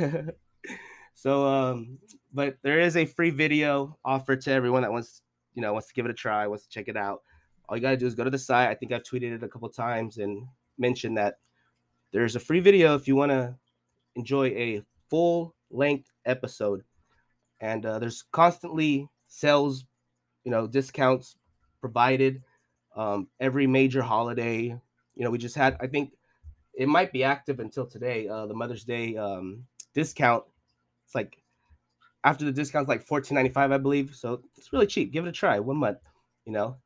so 1.14 1.47
um 1.47 2.00
but 2.35 2.59
there 2.62 2.80
is 2.80 2.99
a 2.99 3.06
free 3.06 3.30
video 3.30 3.97
offered 4.04 4.42
to 4.42 4.52
everyone 4.52 4.82
that 4.82 4.92
wants 4.92 5.23
you 5.54 5.62
know 5.62 5.73
wants 5.73 5.88
to 5.88 5.94
give 5.94 6.04
it 6.04 6.11
a 6.11 6.14
try, 6.14 6.47
wants 6.47 6.66
to 6.66 6.70
check 6.70 6.88
it 6.88 6.99
out. 6.99 7.23
All 7.71 7.77
you 7.77 7.83
got 7.83 7.91
to 7.91 7.97
do 7.97 8.07
is 8.07 8.17
go 8.17 8.25
to 8.25 8.31
the 8.31 8.39
site. 8.39 8.69
I 8.69 8.75
think 8.75 8.91
I've 8.91 9.05
tweeted 9.05 9.33
it 9.33 9.45
a 9.45 9.49
couple 9.49 9.69
times 9.69 10.19
and 10.19 10.45
mentioned 10.77 11.17
that 11.19 11.37
there's 12.12 12.35
a 12.35 12.41
free 12.41 12.59
video 12.59 12.97
if 12.97 13.07
you 13.07 13.15
want 13.15 13.31
to 13.31 13.55
enjoy 14.17 14.47
a 14.49 14.83
full 15.09 15.55
length 15.71 16.11
episode. 16.27 16.83
And 17.61 17.87
uh, 17.87 18.00
there's 18.00 18.25
constantly 18.33 19.09
sales, 19.29 19.85
you 20.43 20.50
know, 20.50 20.67
discounts 20.67 21.37
provided 21.81 22.43
um, 22.97 23.29
every 23.39 23.69
major 23.69 24.03
holiday. 24.03 24.62
You 25.15 25.25
know, 25.25 25.31
we 25.31 25.39
just 25.39 25.55
had, 25.55 25.77
I 25.79 25.87
think 25.87 26.15
it 26.75 26.89
might 26.89 27.12
be 27.12 27.23
active 27.23 27.61
until 27.61 27.87
today, 27.87 28.27
uh, 28.27 28.47
the 28.47 28.55
Mother's 28.55 28.83
Day 28.83 29.17
um, 29.17 29.65
discount. 29.95 30.43
It's 31.05 31.15
like 31.15 31.41
after 32.25 32.45
the 32.45 32.53
discount's 32.53 32.89
like 32.89 33.07
fourteen 33.07 33.37
ninety 33.37 33.53
five, 33.53 33.71
I 33.71 33.79
believe. 33.79 34.17
So 34.17 34.43
it's 34.57 34.73
really 34.73 34.89
cheap. 34.89 35.12
Give 35.12 35.25
it 35.25 35.29
a 35.29 35.33
try. 35.33 35.61
One 35.61 35.77
month, 35.77 35.99
you 36.45 36.53
know. 36.53 36.77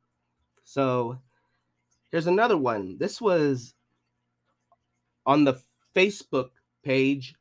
So 0.65 1.17
here's 2.11 2.27
another 2.27 2.57
one. 2.57 2.97
This 2.97 3.21
was 3.21 3.75
on 5.25 5.45
the 5.45 5.61
Facebook 5.95 6.49
page. 6.83 7.35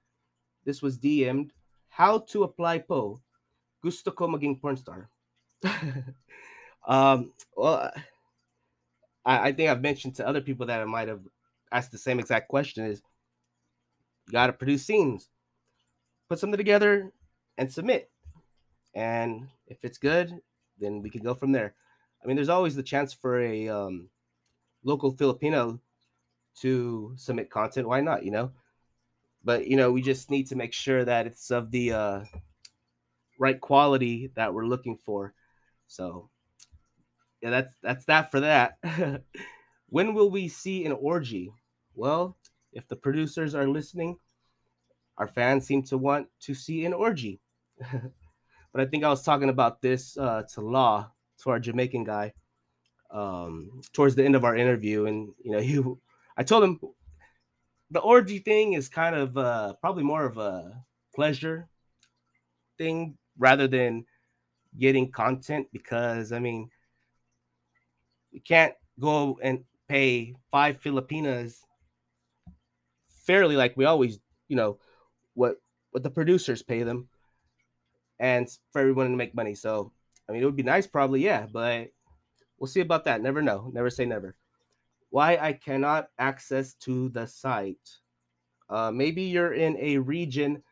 This 0.65 0.81
was 0.83 0.99
DM'd. 0.99 1.53
How 1.89 2.19
to 2.31 2.45
apply 2.45 2.79
po. 2.79 3.21
Gusto 3.83 4.11
ko 4.11 4.29
maging 4.29 4.61
porn 4.61 4.77
star. 4.77 5.09
um, 6.87 7.33
well, 7.57 7.91
I, 9.25 9.49
I 9.49 9.53
think 9.53 9.71
I've 9.71 9.83
mentioned 9.83 10.15
to 10.17 10.29
other 10.29 10.41
people 10.41 10.67
that 10.67 10.81
I 10.81 10.85
might 10.85 11.09
have 11.09 11.21
asked 11.73 11.93
the 11.93 11.99
same 11.99 12.21
exact 12.21 12.49
question 12.49 12.85
is 12.85 13.03
you 14.27 14.33
got 14.33 14.47
to 14.47 14.53
produce 14.53 14.85
scenes, 14.85 15.29
put 16.29 16.39
something 16.39 16.57
together, 16.57 17.13
and 17.59 17.71
submit. 17.71 18.11
And 18.95 19.49
if 19.67 19.85
it's 19.85 19.99
good, 19.99 20.41
then 20.79 21.03
we 21.03 21.11
can 21.11 21.23
go 21.23 21.35
from 21.35 21.53
there. 21.53 21.75
I 22.25 22.27
mean, 22.27 22.37
there's 22.37 22.49
always 22.49 22.75
the 22.75 22.83
chance 22.83 23.13
for 23.13 23.39
a 23.41 23.69
um, 23.69 24.09
local 24.83 25.13
Filipino 25.13 25.81
to 26.61 27.13
submit 27.17 27.51
content. 27.51 27.87
Why 27.87 28.01
not? 28.01 28.25
You 28.25 28.31
know, 28.31 28.53
but 29.45 29.67
you 29.67 29.77
know, 29.77 29.93
we 29.93 30.01
just 30.01 30.31
need 30.31 30.49
to 30.49 30.57
make 30.57 30.73
sure 30.73 31.05
that 31.05 31.27
it's 31.27 31.51
of 31.51 31.71
the 31.71 31.93
uh, 31.93 32.21
right 33.39 33.61
quality 33.61 34.31
that 34.37 34.55
we're 34.55 34.67
looking 34.67 34.97
for. 34.97 35.35
So, 35.87 36.31
yeah, 37.43 37.51
that's 37.51 37.75
that's 37.83 38.05
that 38.07 38.31
for 38.31 38.41
that. 38.41 38.79
when 39.89 40.15
will 40.15 40.31
we 40.31 40.49
see 40.49 40.87
an 40.87 40.93
orgy? 40.93 41.53
Well, 41.95 42.37
if 42.73 42.89
the 42.89 42.97
producers 42.97 43.55
are 43.55 43.69
listening, 43.69 44.19
our 45.19 45.29
fans 45.29 45.67
seem 45.67 45.83
to 45.85 45.99
want 45.99 46.29
to 46.41 46.55
see 46.55 46.87
an 46.87 46.93
orgy. 46.95 47.41
but 47.79 48.81
I 48.81 48.87
think 48.87 49.05
I 49.05 49.11
was 49.11 49.23
talking 49.23 49.51
about 49.51 49.83
this 49.83 50.17
uh, 50.17 50.43
to 50.55 50.61
Law, 50.61 51.13
to 51.45 51.51
our 51.51 51.61
Jamaican 51.61 52.05
guy, 52.05 52.33
um, 53.11 53.81
towards 53.93 54.15
the 54.15 54.25
end 54.25 54.35
of 54.35 54.45
our 54.45 54.57
interview, 54.57 55.07
and 55.07 55.33
you 55.43 55.53
know, 55.53 55.61
he, 55.61 55.83
I 56.37 56.43
told 56.43 56.65
him 56.65 56.81
the 57.91 58.01
orgy 58.01 58.39
thing 58.41 58.73
is 58.73 58.89
kind 58.89 59.15
of 59.15 59.37
uh, 59.37 59.75
probably 59.81 60.03
more 60.03 60.25
of 60.25 60.39
a 60.39 60.83
pleasure 61.15 61.69
thing 62.77 63.17
rather 63.39 63.69
than 63.69 64.05
getting 64.79 65.11
content 65.11 65.69
because 65.73 66.33
I 66.33 66.41
mean, 66.41 66.71
you 68.33 68.41
can't 68.41 68.75
go 68.99 69.39
and 69.43 69.65
pay 69.89 70.35
five 70.51 70.81
Filipinas 70.81 71.61
fairly 73.09 73.57
like 73.57 73.77
we 73.77 73.85
always, 73.85 74.19
you 74.49 74.57
know, 74.57 74.79
what 75.35 75.61
what 75.93 76.03
the 76.03 76.11
producers 76.11 76.63
pay 76.63 76.83
them 76.83 77.09
and 78.19 78.49
for 78.73 78.81
everyone 78.81 79.11
to 79.11 79.17
make 79.17 79.35
money. 79.35 79.55
So, 79.55 79.93
I 80.29 80.33
mean, 80.33 80.43
it 80.43 80.45
would 80.47 80.57
be 80.57 80.63
nice, 80.63 80.87
probably, 80.87 81.23
yeah, 81.23 81.47
but 81.53 81.89
we'll 82.59 82.69
see 82.69 82.81
about 82.81 83.05
that. 83.05 83.21
Never 83.21 83.43
know. 83.43 83.71
Never 83.73 83.91
say 83.91 84.05
never. 84.05 84.37
Why 85.11 85.37
I 85.37 85.53
cannot 85.53 86.09
access 86.19 86.75
to 86.75 87.09
the 87.11 87.27
site. 87.27 87.91
Uh, 88.69 88.91
maybe 88.91 89.23
you're 89.23 89.53
in 89.53 89.77
a 89.79 89.99
region 89.99 90.63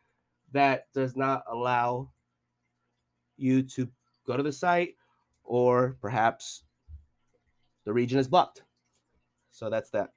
that 0.51 0.87
does 0.93 1.15
not 1.15 1.43
allow 1.47 2.11
you 3.37 3.63
to 3.63 3.87
go 4.25 4.37
to 4.37 4.43
the 4.43 4.51
site, 4.51 4.95
or 5.43 5.97
perhaps 6.01 6.63
the 7.85 7.93
region 7.93 8.19
is 8.19 8.27
blocked. 8.27 8.63
So 9.51 9.69
that's 9.69 9.89
that. 9.91 10.09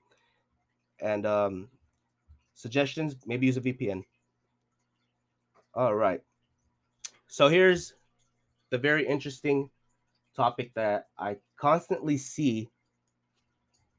And 1.01 1.27
um, 1.27 1.69
suggestions 2.55 3.17
maybe 3.27 3.47
use 3.47 3.57
a 3.57 3.61
VPN. 3.61 4.03
All 5.75 5.95
right. 5.95 6.23
So 7.29 7.49
here's 7.49 7.95
the 8.71 8.79
very 8.79 9.07
interesting 9.07 9.71
topic 10.35 10.73
that 10.75 11.07
I 11.19 11.37
constantly 11.57 12.19
see 12.19 12.69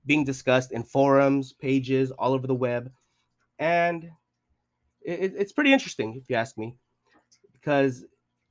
being 0.05 0.23
discussed 0.23 0.71
in 0.71 0.83
forums, 0.83 1.53
pages, 1.53 2.11
all 2.11 2.33
over 2.33 2.47
the 2.47 2.55
web. 2.55 2.91
And 3.59 4.09
it, 5.01 5.33
it's 5.37 5.51
pretty 5.51 5.73
interesting, 5.73 6.15
if 6.15 6.29
you 6.29 6.35
ask 6.35 6.57
me, 6.57 6.75
because 7.53 8.05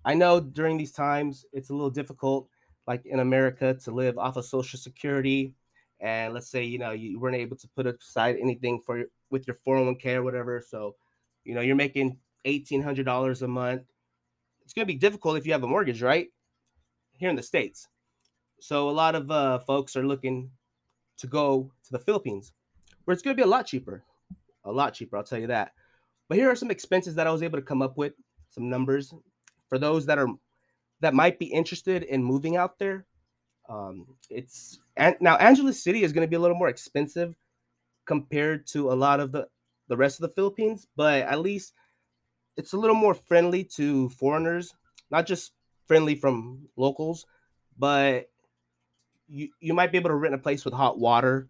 I 0.04 0.14
know 0.14 0.40
during 0.40 0.76
these 0.76 0.92
times 0.92 1.44
it's 1.52 1.70
a 1.70 1.74
little 1.74 1.90
difficult, 1.90 2.48
like 2.86 3.06
in 3.06 3.20
America, 3.20 3.74
to 3.84 3.90
live 3.90 4.18
off 4.18 4.36
of 4.36 4.44
Social 4.44 4.78
Security. 4.78 5.54
And 6.00 6.34
let's 6.34 6.50
say, 6.50 6.64
you 6.64 6.78
know, 6.78 6.90
you 6.90 7.18
weren't 7.18 7.36
able 7.36 7.56
to 7.56 7.68
put 7.74 7.86
aside 7.86 8.36
anything 8.40 8.80
for 8.84 9.04
with 9.30 9.46
your 9.46 9.56
401k 9.66 10.16
or 10.16 10.22
whatever. 10.22 10.62
So, 10.66 10.94
you 11.44 11.54
know, 11.54 11.62
you're 11.62 11.74
making 11.74 12.18
$1,800 12.44 13.42
a 13.42 13.48
month 13.48 13.82
it's 14.66 14.74
going 14.74 14.84
to 14.84 14.92
be 14.92 14.98
difficult 14.98 15.36
if 15.36 15.46
you 15.46 15.52
have 15.52 15.62
a 15.62 15.68
mortgage, 15.68 16.02
right? 16.02 16.26
Here 17.12 17.30
in 17.30 17.36
the 17.36 17.42
States. 17.42 17.86
So 18.58 18.90
a 18.90 18.90
lot 18.90 19.14
of 19.14 19.30
uh, 19.30 19.60
folks 19.60 19.94
are 19.94 20.04
looking 20.04 20.50
to 21.18 21.28
go 21.28 21.70
to 21.84 21.92
the 21.92 22.00
Philippines, 22.00 22.52
where 23.04 23.12
it's 23.12 23.22
going 23.22 23.36
to 23.36 23.40
be 23.40 23.46
a 23.46 23.50
lot 23.50 23.68
cheaper. 23.68 24.02
A 24.64 24.72
lot 24.72 24.92
cheaper, 24.92 25.16
I'll 25.16 25.22
tell 25.22 25.38
you 25.38 25.46
that. 25.46 25.70
But 26.28 26.36
here 26.36 26.50
are 26.50 26.56
some 26.56 26.72
expenses 26.72 27.14
that 27.14 27.28
I 27.28 27.30
was 27.30 27.44
able 27.44 27.58
to 27.58 27.64
come 27.64 27.80
up 27.80 27.96
with, 27.96 28.14
some 28.50 28.68
numbers 28.68 29.14
for 29.68 29.78
those 29.78 30.04
that 30.06 30.18
are 30.18 30.26
that 31.00 31.14
might 31.14 31.38
be 31.38 31.46
interested 31.46 32.02
in 32.02 32.24
moving 32.24 32.56
out 32.56 32.76
there. 32.80 33.06
Um, 33.68 34.16
it's 34.30 34.80
and 34.96 35.14
now 35.20 35.36
Angeles 35.36 35.80
City 35.80 36.02
is 36.02 36.12
going 36.12 36.26
to 36.26 36.30
be 36.30 36.34
a 36.34 36.40
little 36.40 36.56
more 36.56 36.68
expensive 36.68 37.36
compared 38.04 38.66
to 38.68 38.90
a 38.90 38.94
lot 38.94 39.20
of 39.20 39.30
the 39.30 39.46
the 39.86 39.96
rest 39.96 40.20
of 40.20 40.28
the 40.28 40.34
Philippines, 40.34 40.88
but 40.96 41.22
at 41.22 41.38
least 41.38 41.72
it's 42.56 42.72
a 42.72 42.78
little 42.78 42.96
more 42.96 43.14
friendly 43.14 43.64
to 43.64 44.08
foreigners, 44.10 44.74
not 45.10 45.26
just 45.26 45.52
friendly 45.86 46.14
from 46.14 46.68
locals, 46.76 47.26
but 47.78 48.30
you 49.28 49.48
you 49.60 49.74
might 49.74 49.92
be 49.92 49.98
able 49.98 50.10
to 50.10 50.14
rent 50.14 50.34
a 50.34 50.38
place 50.38 50.64
with 50.64 50.74
hot 50.74 50.98
water, 50.98 51.48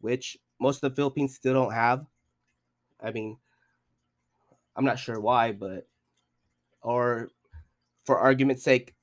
which 0.00 0.38
most 0.60 0.82
of 0.82 0.90
the 0.90 0.96
Philippines 0.96 1.34
still 1.34 1.54
don't 1.54 1.72
have. 1.72 2.06
I 3.00 3.12
mean, 3.12 3.36
I'm 4.74 4.84
not 4.84 4.98
sure 4.98 5.20
why, 5.20 5.52
but 5.52 5.86
or 6.82 7.28
for 8.04 8.18
argument's 8.18 8.62
sake, 8.62 8.94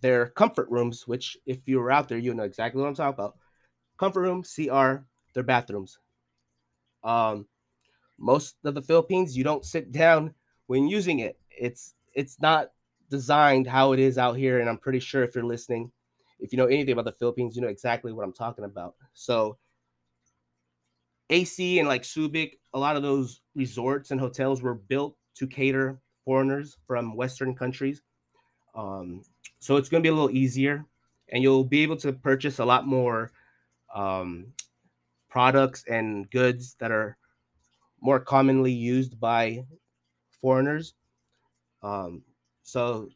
their 0.00 0.26
comfort 0.26 0.68
rooms, 0.70 1.06
which 1.06 1.36
if 1.46 1.68
you 1.68 1.78
were 1.78 1.90
out 1.90 2.08
there, 2.08 2.18
you 2.18 2.32
know 2.32 2.44
exactly 2.44 2.80
what 2.80 2.88
I'm 2.88 2.94
talking 2.94 3.14
about. 3.14 3.36
Comfort 3.98 4.22
room, 4.22 4.42
CR, 4.42 5.04
their 5.34 5.42
bathrooms. 5.42 5.98
Um, 7.04 7.46
most 8.18 8.56
of 8.64 8.74
the 8.74 8.82
Philippines, 8.82 9.36
you 9.36 9.44
don't 9.44 9.64
sit 9.64 9.92
down 9.92 10.34
when 10.70 10.86
using 10.86 11.18
it. 11.18 11.36
It's 11.50 11.96
it's 12.14 12.40
not 12.40 12.70
designed 13.10 13.66
how 13.66 13.90
it 13.90 13.98
is 13.98 14.18
out 14.18 14.36
here, 14.36 14.60
and 14.60 14.68
I'm 14.68 14.78
pretty 14.78 15.00
sure 15.00 15.24
if 15.24 15.34
you're 15.34 15.42
listening, 15.42 15.90
if 16.38 16.52
you 16.52 16.58
know 16.58 16.66
anything 16.66 16.92
about 16.92 17.06
the 17.06 17.18
Philippines, 17.18 17.56
you 17.56 17.62
know 17.62 17.66
exactly 17.66 18.12
what 18.12 18.22
I'm 18.22 18.32
talking 18.32 18.64
about. 18.64 18.94
So 19.12 19.58
AC 21.28 21.80
and 21.80 21.88
like 21.88 22.04
Subic, 22.04 22.58
a 22.72 22.78
lot 22.78 22.94
of 22.94 23.02
those 23.02 23.40
resorts 23.56 24.12
and 24.12 24.20
hotels 24.20 24.62
were 24.62 24.76
built 24.76 25.16
to 25.34 25.48
cater 25.48 25.98
foreigners 26.24 26.76
from 26.86 27.16
Western 27.16 27.56
countries. 27.56 28.02
Um, 28.72 29.22
so 29.58 29.76
it's 29.76 29.88
going 29.88 30.04
to 30.04 30.06
be 30.06 30.12
a 30.12 30.14
little 30.14 30.36
easier, 30.36 30.84
and 31.32 31.42
you'll 31.42 31.64
be 31.64 31.82
able 31.82 31.96
to 31.96 32.12
purchase 32.12 32.60
a 32.60 32.64
lot 32.64 32.86
more 32.86 33.32
um, 33.92 34.52
products 35.28 35.82
and 35.88 36.30
goods 36.30 36.76
that 36.78 36.92
are 36.92 37.16
more 38.00 38.20
commonly 38.20 38.72
used 38.72 39.18
by 39.18 39.64
foreigners. 40.40 40.94
Um, 41.82 42.22
so, 42.62 43.08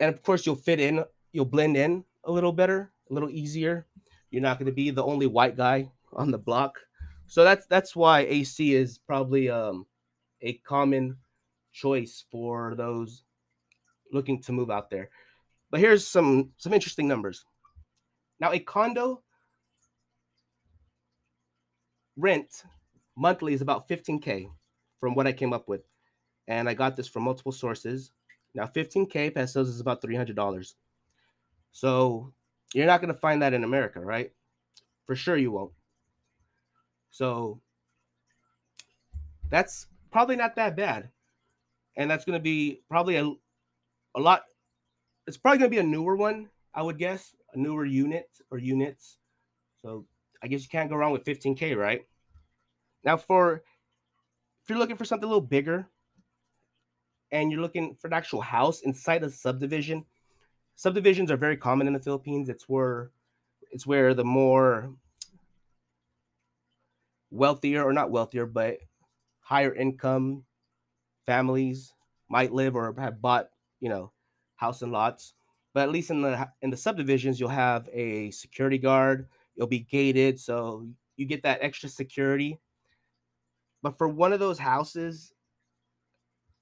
and 0.00 0.12
of 0.12 0.22
course, 0.22 0.46
you'll 0.46 0.56
fit 0.56 0.80
in, 0.80 1.04
you'll 1.32 1.44
blend 1.44 1.76
in 1.76 2.04
a 2.24 2.32
little 2.32 2.52
better, 2.52 2.92
a 3.10 3.14
little 3.14 3.30
easier. 3.30 3.86
You're 4.30 4.42
not 4.42 4.58
going 4.58 4.66
to 4.66 4.72
be 4.72 4.90
the 4.90 5.04
only 5.04 5.26
white 5.26 5.56
guy 5.56 5.90
on 6.12 6.30
the 6.30 6.38
block. 6.38 6.78
So 7.26 7.44
that's 7.44 7.66
that's 7.66 7.94
why 7.94 8.20
AC 8.20 8.74
is 8.74 8.98
probably 8.98 9.50
um, 9.50 9.86
a 10.40 10.54
common 10.54 11.16
choice 11.72 12.24
for 12.30 12.74
those 12.74 13.22
looking 14.12 14.40
to 14.42 14.52
move 14.52 14.70
out 14.70 14.90
there. 14.90 15.10
But 15.70 15.80
here's 15.80 16.06
some 16.06 16.50
some 16.56 16.72
interesting 16.72 17.08
numbers. 17.08 17.44
Now, 18.40 18.52
a 18.52 18.58
condo 18.58 19.22
rent 22.16 22.64
monthly 23.16 23.52
is 23.52 23.60
about 23.60 23.88
15k 23.88 24.48
from 24.98 25.14
what 25.14 25.26
I 25.26 25.32
came 25.32 25.52
up 25.52 25.68
with, 25.68 25.82
and 26.46 26.68
I 26.68 26.74
got 26.74 26.96
this 26.96 27.08
from 27.08 27.24
multiple 27.24 27.52
sources. 27.52 28.10
Now, 28.54 28.64
15k 28.64 29.34
pesos 29.34 29.68
is 29.68 29.80
about 29.80 30.02
$300. 30.02 30.74
So 31.72 32.32
you're 32.74 32.86
not 32.86 33.00
going 33.00 33.12
to 33.12 33.20
find 33.20 33.42
that 33.42 33.54
in 33.54 33.64
America, 33.64 34.00
right? 34.00 34.32
For 35.06 35.14
sure, 35.14 35.36
you 35.36 35.52
won't. 35.52 35.72
So 37.10 37.60
that's 39.50 39.86
probably 40.10 40.36
not 40.36 40.56
that 40.56 40.76
bad. 40.76 41.10
And 41.96 42.10
that's 42.10 42.24
going 42.24 42.38
to 42.38 42.42
be 42.42 42.82
probably 42.88 43.16
a, 43.16 43.32
a 44.14 44.20
lot. 44.20 44.44
It's 45.26 45.36
probably 45.36 45.58
going 45.58 45.70
to 45.70 45.74
be 45.74 45.80
a 45.80 45.82
newer 45.82 46.16
one, 46.16 46.48
I 46.74 46.82
would 46.82 46.98
guess, 46.98 47.34
a 47.54 47.58
newer 47.58 47.84
unit 47.84 48.28
or 48.50 48.58
units. 48.58 49.18
So 49.82 50.06
I 50.42 50.48
guess 50.48 50.62
you 50.62 50.68
can't 50.68 50.90
go 50.90 50.96
wrong 50.96 51.12
with 51.12 51.24
15K, 51.24 51.76
right? 51.76 52.02
Now, 53.04 53.16
for 53.16 53.62
if 54.68 54.72
you're 54.72 54.78
looking 54.78 54.98
for 54.98 55.06
something 55.06 55.24
a 55.24 55.28
little 55.28 55.40
bigger 55.40 55.88
and 57.32 57.50
you're 57.50 57.62
looking 57.62 57.96
for 57.98 58.08
an 58.08 58.12
actual 58.12 58.42
house 58.42 58.82
inside 58.82 59.24
a 59.24 59.30
subdivision, 59.30 60.04
subdivisions 60.74 61.30
are 61.30 61.38
very 61.38 61.56
common 61.56 61.86
in 61.86 61.94
the 61.94 61.98
Philippines. 61.98 62.50
It's 62.50 62.68
where 62.68 63.10
it's 63.72 63.86
where 63.86 64.12
the 64.12 64.26
more 64.26 64.92
wealthier 67.30 67.82
or 67.82 67.94
not 67.94 68.10
wealthier, 68.10 68.44
but 68.44 68.76
higher 69.40 69.74
income 69.74 70.44
families 71.24 71.94
might 72.28 72.52
live 72.52 72.76
or 72.76 72.94
have 72.98 73.22
bought, 73.22 73.48
you 73.80 73.88
know, 73.88 74.12
house 74.56 74.82
and 74.82 74.92
lots. 74.92 75.32
But 75.72 75.84
at 75.84 75.92
least 75.92 76.10
in 76.10 76.20
the 76.20 76.46
in 76.60 76.68
the 76.68 76.76
subdivisions, 76.76 77.40
you'll 77.40 77.48
have 77.48 77.88
a 77.90 78.32
security 78.32 78.76
guard. 78.76 79.28
You'll 79.54 79.66
be 79.66 79.78
gated, 79.78 80.38
so 80.38 80.86
you 81.16 81.24
get 81.24 81.44
that 81.44 81.60
extra 81.62 81.88
security. 81.88 82.60
But 83.82 83.98
for 83.98 84.08
one 84.08 84.32
of 84.32 84.40
those 84.40 84.58
houses, 84.58 85.32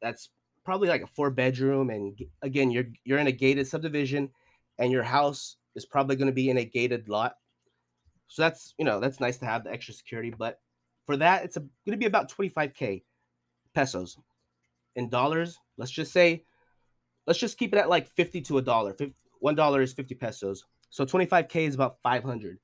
that's 0.02 0.28
probably 0.64 0.88
like 0.88 1.02
a 1.02 1.06
four 1.06 1.30
bedroom, 1.30 1.90
and 1.90 2.18
again, 2.42 2.70
you're 2.70 2.86
you're 3.04 3.18
in 3.18 3.26
a 3.26 3.32
gated 3.32 3.66
subdivision, 3.66 4.30
and 4.78 4.92
your 4.92 5.02
house 5.02 5.56
is 5.74 5.86
probably 5.86 6.16
going 6.16 6.26
to 6.26 6.32
be 6.32 6.50
in 6.50 6.58
a 6.58 6.64
gated 6.64 7.08
lot. 7.08 7.36
So 8.28 8.42
that's 8.42 8.74
you 8.78 8.84
know 8.84 9.00
that's 9.00 9.20
nice 9.20 9.38
to 9.38 9.46
have 9.46 9.64
the 9.64 9.72
extra 9.72 9.94
security. 9.94 10.34
But 10.36 10.60
for 11.06 11.16
that, 11.16 11.44
it's 11.44 11.56
going 11.56 11.70
to 11.90 11.96
be 11.96 12.06
about 12.06 12.30
25k 12.30 13.02
pesos 13.74 14.18
in 14.96 15.08
dollars. 15.08 15.58
Let's 15.78 15.92
just 15.92 16.12
say, 16.12 16.44
let's 17.26 17.38
just 17.38 17.58
keep 17.58 17.72
it 17.72 17.78
at 17.78 17.88
like 17.88 18.08
50 18.08 18.40
to 18.42 18.58
a 18.58 18.62
dollar. 18.62 18.96
One 19.38 19.54
dollar 19.54 19.82
is 19.82 19.92
50 19.92 20.14
pesos. 20.16 20.64
So 20.90 21.04
25k 21.06 21.68
is 21.68 21.74
about 21.74 22.00
500. 22.02 22.58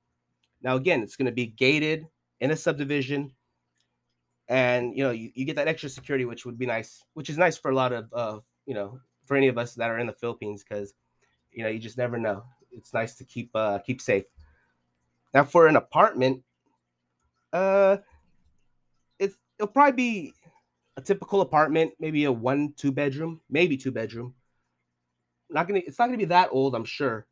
Now 0.63 0.77
again, 0.77 1.03
it's 1.03 1.17
going 1.17 1.27
to 1.27 1.33
be 1.33 1.47
gated 1.47 2.07
in 2.41 2.51
a 2.51 2.57
subdivision, 2.57 3.33
and 4.49 4.97
you 4.97 5.05
know 5.05 5.11
you, 5.11 5.31
you 5.35 5.45
get 5.45 5.57
that 5.57 5.69
extra 5.69 5.89
security, 5.89 6.25
which 6.25 6.45
would 6.45 6.59
be 6.59 6.67
nice, 6.67 7.05
which 7.15 7.31
is 7.31 7.39
nice 7.39 7.57
for 7.57 7.71
a 7.71 7.75
lot 7.75 7.93
of 7.93 8.13
uh, 8.13 8.39
you 8.67 8.75
know 8.75 8.99
for 9.27 9.37
any 9.37 9.49
of 9.49 9.59
us 9.59 9.75
that 9.75 9.91
are 9.91 9.99
in 9.99 10.07
the 10.07 10.13
Philippines 10.13 10.65
because 10.65 10.95
you 11.53 11.63
know 11.63 11.69
you 11.69 11.79
just 11.79 11.99
never 11.99 12.19
know. 12.19 12.45
It's 12.71 12.95
nice 12.95 13.15
to 13.17 13.25
keep 13.25 13.51
uh, 13.55 13.79
keep 13.79 14.01
safe. 14.01 14.25
Now 15.35 15.45
for 15.45 15.67
an 15.67 15.77
apartment, 15.77 16.43
uh, 17.53 17.99
it's 19.19 19.37
it'll 19.59 19.73
probably 19.73 19.93
be 19.93 20.35
a 20.97 21.01
typical 21.01 21.41
apartment, 21.41 21.93
maybe 21.99 22.25
a 22.25 22.33
one 22.33 22.75
two 22.77 22.93
bedroom, 22.93 23.41
maybe 23.49 23.77
two 23.77 23.93
bedroom. 23.93 24.35
Not 25.51 25.69
gonna, 25.69 25.81
it's 25.87 25.99
not 25.99 26.07
gonna 26.07 26.19
be 26.19 26.25
that 26.27 26.49
old, 26.51 26.75
I'm 26.75 26.85
sure, 26.85 27.27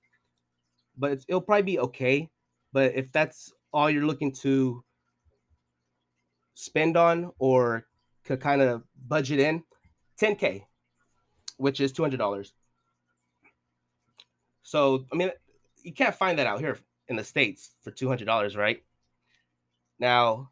but 0.96 1.24
it'll 1.28 1.40
probably 1.40 1.62
be 1.62 1.78
okay. 1.78 2.30
But 2.72 2.94
if 2.94 3.10
that's 3.12 3.52
all 3.72 3.90
you're 3.90 4.06
looking 4.06 4.32
to 4.32 4.84
spend 6.54 6.96
on 6.96 7.32
or 7.38 7.86
could 8.24 8.40
kind 8.40 8.60
of 8.62 8.82
budget 9.06 9.40
in, 9.40 9.62
10k, 10.20 10.64
which 11.56 11.80
is 11.80 11.92
two 11.92 12.02
hundred 12.02 12.18
dollars. 12.18 12.52
So 14.62 15.04
I 15.12 15.16
mean, 15.16 15.30
you 15.82 15.92
can't 15.92 16.14
find 16.14 16.38
that 16.38 16.46
out 16.46 16.60
here 16.60 16.78
in 17.08 17.16
the 17.16 17.24
states 17.24 17.74
for 17.82 17.90
two 17.90 18.08
hundred 18.08 18.26
dollars, 18.26 18.56
right? 18.56 18.82
Now, 19.98 20.50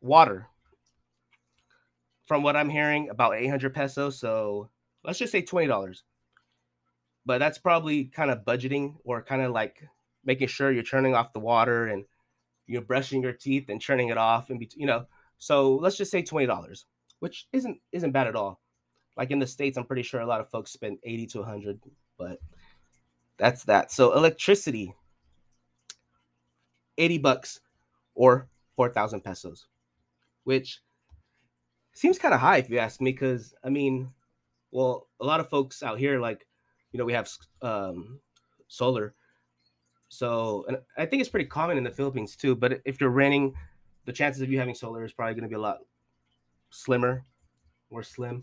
water 0.00 0.48
from 2.26 2.42
what 2.42 2.56
I'm 2.56 2.70
hearing, 2.70 3.10
about 3.10 3.36
800 3.36 3.74
pesos. 3.74 4.18
So 4.18 4.70
let's 5.02 5.18
just 5.18 5.32
say 5.32 5.42
$20. 5.42 6.02
But 7.26 7.38
that's 7.38 7.58
probably 7.58 8.04
kind 8.04 8.30
of 8.30 8.44
budgeting 8.44 8.96
or 9.04 9.22
kind 9.22 9.42
of 9.42 9.52
like 9.52 9.82
making 10.24 10.48
sure 10.48 10.70
you're 10.70 10.82
turning 10.82 11.14
off 11.14 11.32
the 11.32 11.40
water 11.40 11.86
and 11.86 12.04
you're 12.66 12.82
brushing 12.82 13.22
your 13.22 13.32
teeth 13.32 13.68
and 13.68 13.80
turning 13.80 14.08
it 14.08 14.18
off 14.18 14.50
and 14.50 14.64
you 14.76 14.86
know. 14.86 15.06
So 15.38 15.76
let's 15.76 15.96
just 15.96 16.10
say 16.10 16.22
$20, 16.22 16.84
which 17.20 17.46
isn't 17.52 17.78
isn't 17.92 18.12
bad 18.12 18.26
at 18.26 18.36
all. 18.36 18.60
Like 19.16 19.30
in 19.30 19.38
the 19.38 19.46
states, 19.46 19.76
I'm 19.76 19.84
pretty 19.84 20.02
sure 20.02 20.20
a 20.20 20.26
lot 20.26 20.40
of 20.40 20.50
folks 20.50 20.72
spend 20.72 20.98
80 21.04 21.26
to 21.28 21.38
100, 21.40 21.80
but 22.18 22.38
that's 23.36 23.64
that. 23.64 23.92
So 23.92 24.12
electricity 24.14 24.94
80 26.98 27.18
bucks 27.18 27.60
or 28.14 28.48
4,000 28.76 29.20
pesos, 29.22 29.66
which 30.44 30.80
seems 31.94 32.18
kind 32.18 32.34
of 32.34 32.40
high 32.40 32.58
if 32.58 32.68
you 32.68 32.78
ask 32.78 33.00
me 33.00 33.12
because 33.12 33.54
i 33.64 33.68
mean 33.68 34.10
well 34.72 35.06
a 35.20 35.24
lot 35.24 35.40
of 35.40 35.48
folks 35.48 35.82
out 35.82 35.98
here 35.98 36.20
like 36.20 36.46
you 36.92 36.98
know 36.98 37.04
we 37.04 37.12
have 37.12 37.30
um, 37.62 38.20
solar 38.68 39.14
so 40.14 40.64
and 40.68 40.78
i 40.96 41.06
think 41.06 41.20
it's 41.20 41.30
pretty 41.30 41.48
common 41.48 41.76
in 41.76 41.84
the 41.84 41.90
philippines 41.90 42.36
too 42.36 42.54
but 42.54 42.80
if 42.84 43.00
you're 43.00 43.10
renting 43.10 43.54
the 44.06 44.12
chances 44.12 44.42
of 44.42 44.50
you 44.50 44.58
having 44.58 44.74
solar 44.74 45.04
is 45.04 45.12
probably 45.12 45.34
going 45.34 45.42
to 45.42 45.48
be 45.48 45.54
a 45.54 45.60
lot 45.60 45.78
slimmer 46.70 47.24
more 47.90 48.02
slim 48.02 48.42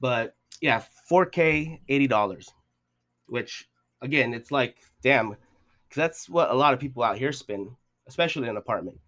but 0.00 0.34
yeah 0.60 0.82
4k 1.10 1.80
$80 1.88 2.44
which 3.26 3.68
again 4.00 4.32
it's 4.32 4.50
like 4.50 4.78
damn 5.02 5.30
because 5.30 5.96
that's 5.96 6.28
what 6.28 6.50
a 6.50 6.54
lot 6.54 6.74
of 6.74 6.80
people 6.80 7.02
out 7.02 7.18
here 7.18 7.32
spend 7.32 7.70
especially 8.06 8.44
in 8.44 8.50
an 8.50 8.56
apartment 8.56 8.98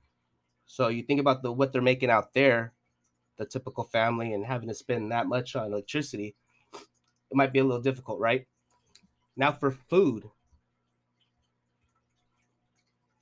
so 0.67 0.89
you 0.89 1.03
think 1.03 1.21
about 1.21 1.43
the 1.43 1.51
what 1.51 1.73
they're 1.73 1.83
making 1.83 2.11
out 2.11 2.33
there 2.35 2.73
the 3.41 3.47
typical 3.47 3.85
family 3.85 4.35
and 4.35 4.45
having 4.45 4.69
to 4.69 4.75
spend 4.75 5.11
that 5.11 5.27
much 5.27 5.57
on 5.57 5.73
electricity, 5.73 6.37
it 6.75 7.35
might 7.35 7.55
be 7.55 7.59
a 7.59 7.65
little 7.65 7.81
difficult, 7.81 8.21
right? 8.21 8.47
Now 9.35 9.51
for 9.51 9.71
food, 9.71 10.29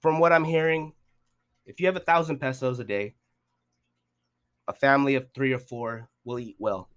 from 0.01 0.19
what 0.19 0.33
I'm 0.33 0.45
hearing, 0.45 0.93
if 1.67 1.81
you 1.81 1.87
have 1.87 1.97
a 1.97 2.01
thousand 2.01 2.39
pesos 2.39 2.79
a 2.79 2.85
day, 2.85 3.15
a 4.67 4.73
family 4.73 5.15
of 5.15 5.29
three 5.35 5.53
or 5.53 5.59
four 5.59 6.09
will 6.25 6.39
eat 6.39 6.57
well. 6.59 6.89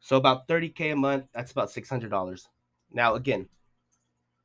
So 0.00 0.16
about 0.16 0.48
30k 0.48 0.92
a 0.92 0.96
month, 0.96 1.26
that's 1.32 1.52
about 1.52 1.70
$600. 1.70 2.48
Now 2.92 3.14
again, 3.14 3.48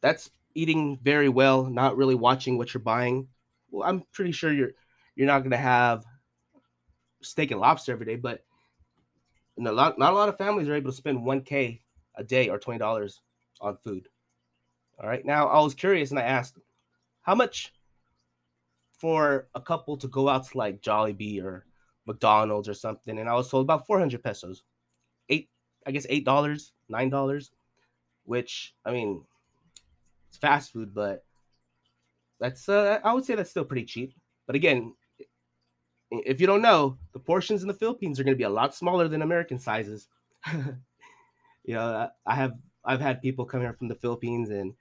that's 0.02 0.30
eating 0.54 1.00
very 1.02 1.30
well, 1.30 1.66
not 1.66 1.98
really 1.98 2.16
watching 2.16 2.58
what 2.58 2.74
you're 2.74 2.82
buying. 2.82 3.28
Well, 3.72 3.88
I'm 3.88 4.04
pretty 4.12 4.32
sure 4.32 4.52
you're 4.52 4.72
you're 5.16 5.28
not 5.28 5.44
gonna 5.44 5.58
have 5.58 6.06
steak 7.22 7.52
and 7.52 7.60
lobster 7.60 7.92
every 7.92 8.06
day, 8.06 8.16
but 8.16 8.44
a 9.58 9.72
lot, 9.72 9.98
not 9.98 10.14
a 10.14 10.16
lot 10.16 10.30
of 10.30 10.38
families 10.38 10.68
are 10.68 10.76
able 10.76 10.92
to 10.92 10.98
spend 10.98 11.20
1k 11.20 11.82
a 12.16 12.24
day 12.24 12.50
or 12.50 12.60
$20 12.60 13.20
on 13.62 13.78
food. 13.78 14.08
All 15.00 15.08
right. 15.08 15.26
Now 15.26 15.48
I 15.48 15.62
was 15.62 15.74
curious 15.74 16.12
and 16.12 16.20
I 16.20 16.24
asked, 16.24 16.58
how 17.26 17.34
much 17.36 17.74
for 19.00 19.48
a 19.56 19.62
couple 19.62 19.98
to 19.98 20.08
go 20.08 20.30
out 20.30 20.48
to 20.48 20.58
like 20.58 20.82
Jollibee 20.82 21.44
or 21.44 21.66
McDonald's 22.06 22.70
or 22.70 22.76
something? 22.76 23.18
And 23.18 23.28
I 23.28 23.34
was 23.34 23.50
told 23.50 23.66
about 23.66 23.88
400 23.88 24.24
pesos. 24.24 24.64
Eight, 25.30 25.50
I 25.88 25.92
guess 25.92 26.06
eight 26.08 26.24
dollars, 26.24 26.72
nine 26.88 27.10
dollars, 27.10 27.52
which 28.26 28.76
I 28.86 28.92
mean, 28.92 29.24
it's 30.30 30.38
fast 30.38 30.72
food, 30.72 30.94
but 30.94 31.26
that's 32.40 32.70
uh, 32.70 33.00
I 33.04 33.14
would 33.14 33.26
say 33.26 33.34
that's 33.34 33.50
still 33.50 33.66
pretty 33.66 33.86
cheap. 33.86 34.14
But 34.46 34.56
again, 34.56 34.94
if 36.12 36.40
you 36.40 36.46
don't 36.46 36.62
know, 36.62 37.00
the 37.14 37.20
portions 37.20 37.64
in 37.64 37.68
the 37.68 37.74
Philippines 37.74 38.20
are 38.20 38.24
going 38.24 38.36
to 38.36 38.38
be 38.38 38.44
a 38.44 38.50
lot 38.50 38.76
smaller 38.76 39.08
than 39.08 39.24
American 39.24 39.58
sizes. 39.58 40.08
you 40.54 41.74
know, 41.74 42.10
I 42.26 42.36
have 42.36 42.54
I've 42.84 43.02
had 43.02 43.24
people 43.24 43.46
come 43.46 43.62
here 43.62 43.74
from 43.74 43.88
the 43.88 43.96
Philippines 43.96 44.52
and 44.52 44.76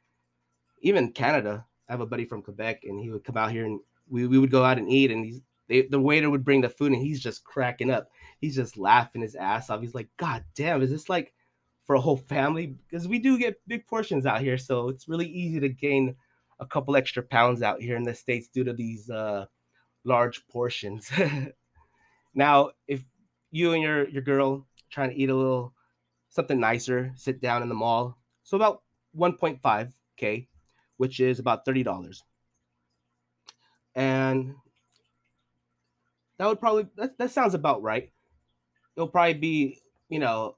even 0.82 1.12
Canada. 1.12 1.64
I 1.88 1.92
have 1.92 2.00
a 2.00 2.06
buddy 2.06 2.24
from 2.24 2.42
Quebec, 2.42 2.84
and 2.84 3.00
he 3.00 3.10
would 3.10 3.24
come 3.24 3.36
out 3.36 3.52
here 3.52 3.64
and 3.64 3.80
we, 4.08 4.26
we 4.26 4.38
would 4.38 4.50
go 4.50 4.64
out 4.64 4.78
and 4.78 4.90
eat, 4.90 5.10
and 5.10 5.24
he's 5.24 5.40
they, 5.68 5.82
the 5.82 6.00
waiter 6.00 6.28
would 6.28 6.44
bring 6.44 6.60
the 6.60 6.68
food, 6.68 6.92
and 6.92 7.00
he's 7.00 7.20
just 7.20 7.44
cracking 7.44 7.90
up. 7.90 8.08
He's 8.40 8.54
just 8.54 8.76
laughing 8.76 9.22
his 9.22 9.34
ass 9.34 9.70
off. 9.70 9.80
He's 9.80 9.94
like, 9.94 10.08
"God 10.18 10.44
damn, 10.54 10.82
is 10.82 10.90
this 10.90 11.08
like 11.08 11.32
for 11.84 11.96
a 11.96 12.00
whole 12.00 12.16
family?" 12.16 12.66
Because 12.66 13.08
we 13.08 13.18
do 13.18 13.38
get 13.38 13.60
big 13.66 13.86
portions 13.86 14.26
out 14.26 14.42
here, 14.42 14.58
so 14.58 14.88
it's 14.88 15.08
really 15.08 15.26
easy 15.26 15.60
to 15.60 15.68
gain 15.68 16.16
a 16.60 16.66
couple 16.66 16.96
extra 16.96 17.22
pounds 17.22 17.62
out 17.62 17.80
here 17.80 17.96
in 17.96 18.02
the 18.02 18.14
states 18.14 18.48
due 18.48 18.64
to 18.64 18.72
these 18.72 19.08
uh, 19.10 19.46
large 20.04 20.46
portions. 20.48 21.10
now, 22.34 22.70
if 22.86 23.02
you 23.50 23.72
and 23.72 23.82
your 23.82 24.08
your 24.08 24.22
girl 24.22 24.66
trying 24.90 25.10
to 25.10 25.16
eat 25.16 25.30
a 25.30 25.34
little 25.34 25.74
something 26.28 26.60
nicer, 26.60 27.12
sit 27.16 27.40
down 27.40 27.62
in 27.62 27.68
the 27.68 27.74
mall, 27.74 28.18
so 28.42 28.56
about 28.56 28.82
1.5k, 29.16 30.46
which 30.96 31.20
is 31.20 31.38
about 31.38 31.64
thirty 31.64 31.82
dollars, 31.82 32.22
and 33.94 34.54
that 36.38 36.46
would 36.46 36.60
probably 36.60 36.88
that, 36.96 37.18
that 37.18 37.30
sounds 37.30 37.54
about 37.54 37.82
right. 37.82 38.12
It'll 38.96 39.08
probably 39.08 39.34
be 39.34 39.82
you 40.08 40.18
know 40.18 40.56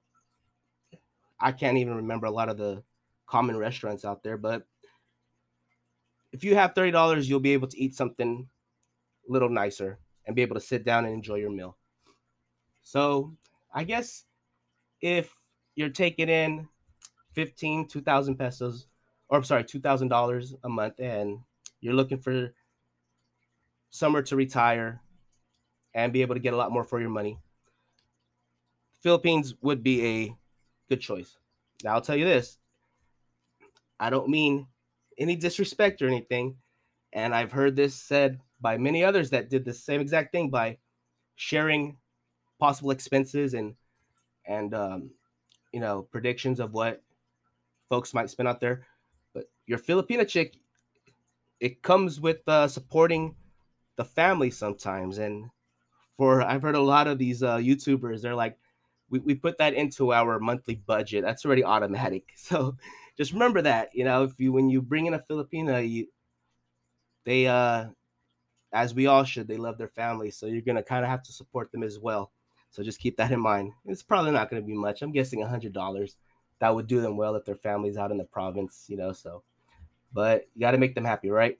I 1.39 1.53
can't 1.53 1.79
even 1.79 1.97
remember 1.97 2.27
a 2.27 2.31
lot 2.31 2.49
of 2.49 2.57
the 2.57 2.83
common 3.27 3.57
restaurants 3.57 4.05
out 4.05 4.23
there, 4.23 4.37
but 4.37 4.67
if 6.33 6.45
you 6.45 6.55
have 6.55 6.75
thirty 6.75 6.91
dollars, 6.91 7.29
you'll 7.29 7.41
be 7.41 7.53
able 7.53 7.69
to 7.69 7.79
eat 7.79 7.95
something 7.95 8.49
a 9.29 9.33
little 9.33 9.49
nicer 9.49 9.99
and 10.27 10.37
be 10.37 10.43
able 10.43 10.55
to 10.55 10.61
sit 10.61 10.85
down 10.85 11.05
and 11.05 11.15
enjoy 11.15 11.37
your 11.37 11.51
meal. 11.51 11.77
So 12.83 13.37
I 13.73 13.85
guess 13.85 14.25
if 15.01 15.35
you're 15.75 15.91
taking 15.91 16.29
in 16.29 16.69
15, 17.33 17.89
2000 17.89 18.37
pesos, 18.37 18.87
or 19.29 19.39
I'm 19.39 19.45
sorry, 19.45 19.65
$2,000 19.65 20.55
a 20.63 20.69
month, 20.69 21.01
and 21.01 21.41
you're 21.81 21.95
looking 21.95 22.19
for 22.19 22.55
somewhere 23.91 24.23
to 24.23 24.37
retire 24.37 25.01
and 25.95 26.13
be 26.13 26.23
able 26.23 26.35
to 26.35 26.41
get 26.41 26.55
a 26.55 26.57
lot 26.57 26.71
more 26.73 26.85
for 26.85 27.01
your 27.01 27.11
money, 27.11 27.39
Philippines 29.03 29.55
would 29.63 29.83
be 29.83 30.05
a 30.05 30.37
good 30.89 31.01
choice. 31.01 31.37
Now, 31.83 31.95
I'll 31.95 32.01
tell 32.01 32.17
you 32.17 32.25
this 32.25 32.59
I 33.99 34.11
don't 34.11 34.29
mean 34.29 34.67
any 35.19 35.37
disrespect 35.37 36.03
or 36.03 36.07
anything. 36.07 36.57
And 37.13 37.35
I've 37.35 37.53
heard 37.53 37.77
this 37.77 37.95
said 37.95 38.41
by 38.61 38.77
many 38.79 39.05
others 39.05 39.31
that 39.31 39.49
did 39.49 39.65
the 39.65 39.73
same 39.73 40.01
exact 40.01 40.33
thing 40.33 40.51
by 40.51 40.79
sharing 41.37 41.97
possible 42.59 42.91
expenses 42.91 43.55
and 43.55 43.75
and 44.47 44.75
um, 44.75 45.11
you 45.73 45.81
know 45.81 46.03
predictions 46.03 46.61
of 46.61 46.73
what 46.73 47.03
folks 47.89 48.13
might 48.13 48.31
spend 48.31 48.49
out 48.49 48.61
there. 48.61 48.87
Your 49.67 49.79
Filipina 49.79 50.27
chick, 50.27 50.57
it 51.61 51.83
comes 51.83 52.21
with 52.21 52.47
uh, 52.49 52.69
supporting 52.69 53.35
the 53.97 54.05
family 54.05 54.51
sometimes. 54.51 55.19
And 55.19 55.51
for 56.17 56.43
I've 56.43 56.63
heard 56.63 56.75
a 56.75 56.81
lot 56.81 57.07
of 57.07 57.19
these 57.19 57.43
uh, 57.43 57.57
YouTubers, 57.59 58.23
they're 58.23 58.35
like, 58.35 58.59
we, 59.09 59.21
we 59.21 59.35
put 59.35 59.59
that 59.59 59.75
into 59.75 60.13
our 60.13 60.39
monthly 60.41 60.77
budget. 60.77 61.25
That's 61.25 61.45
already 61.45 61.65
automatic. 61.65 62.33
So 62.37 62.77
just 63.17 63.33
remember 63.33 63.63
that, 63.63 63.95
you 63.95 64.05
know, 64.05 64.25
if 64.25 64.39
you 64.39 64.53
when 64.53 64.69
you 64.69 64.83
bring 64.83 65.07
in 65.07 65.15
a 65.15 65.19
Filipina, 65.19 65.89
you 65.89 66.09
they 67.25 67.47
uh 67.47 67.87
as 68.73 68.95
we 68.95 69.07
all 69.07 69.25
should, 69.25 69.49
they 69.49 69.57
love 69.57 69.79
their 69.79 69.89
family. 69.89 70.31
So 70.31 70.47
you're 70.47 70.63
gonna 70.63 70.83
kind 70.83 71.05
of 71.05 71.11
have 71.11 71.23
to 71.25 71.33
support 71.33 71.73
them 71.73 71.83
as 71.83 71.99
well. 71.99 72.33
So 72.71 72.83
just 72.83 73.01
keep 73.01 73.17
that 73.17 73.33
in 73.33 73.41
mind. 73.41 73.73
It's 73.87 74.03
probably 74.03 74.33
not 74.33 74.51
gonna 74.51 74.63
be 74.63 74.75
much. 74.75 75.03
I'm 75.03 75.13
guessing 75.13 75.43
a 75.43 75.49
hundred 75.49 75.73
dollars. 75.73 76.17
That 76.61 76.75
would 76.75 76.87
do 76.87 77.01
them 77.01 77.17
well 77.17 77.35
if 77.37 77.45
their 77.45 77.57
family's 77.57 77.97
out 77.97 78.11
in 78.11 78.19
the 78.19 78.25
province, 78.25 78.87
you 78.89 78.97
know. 78.97 79.13
So 79.13 79.43
but 80.17 80.49
you 80.55 80.63
gotta 80.63 80.79
make 80.79 80.95
them 80.95 81.05
happy, 81.05 81.29
right? 81.29 81.59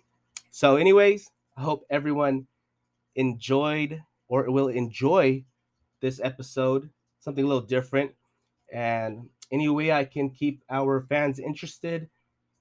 So, 0.51 0.77
anyways, 0.77 1.31
I 1.59 1.61
hope 1.61 1.85
everyone 1.91 2.47
enjoyed 3.15 4.03
or 4.29 4.51
will 4.51 4.69
enjoy 4.69 5.45
this 6.01 6.21
episode, 6.25 6.89
something 7.21 7.45
a 7.45 7.47
little 7.47 7.63
different. 7.63 8.13
And 8.73 9.29
any 9.53 9.69
way 9.69 9.93
I 9.93 10.05
can 10.05 10.31
keep 10.31 10.65
our 10.71 11.03
fans 11.03 11.39
interested 11.39 12.09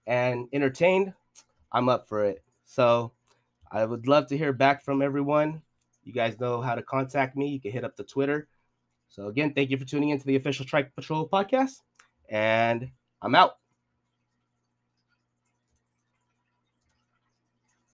and 0.05 0.49
entertained, 0.51 1.13
I'm 1.71 1.87
up 1.87 2.09
for 2.09 2.25
it. 2.25 2.43
So 2.65 3.13
I 3.71 3.85
would 3.85 4.05
love 4.05 4.27
to 4.27 4.37
hear 4.37 4.51
back 4.51 4.83
from 4.83 5.01
everyone. 5.01 5.61
You 6.03 6.11
guys 6.11 6.39
know 6.41 6.59
how 6.59 6.75
to 6.75 6.83
contact 6.83 7.37
me. 7.37 7.47
You 7.47 7.61
can 7.61 7.71
hit 7.71 7.85
up 7.85 7.95
the 7.95 8.03
Twitter. 8.03 8.49
So 9.07 9.27
again, 9.27 9.53
thank 9.53 9.69
you 9.69 9.77
for 9.77 9.85
tuning 9.85 10.09
into 10.09 10.25
the 10.25 10.35
official 10.35 10.65
Trike 10.65 10.93
Patrol 10.93 11.27
podcast. 11.27 11.81
And 12.29 12.91
I'm 13.21 13.33
out. 13.33 13.55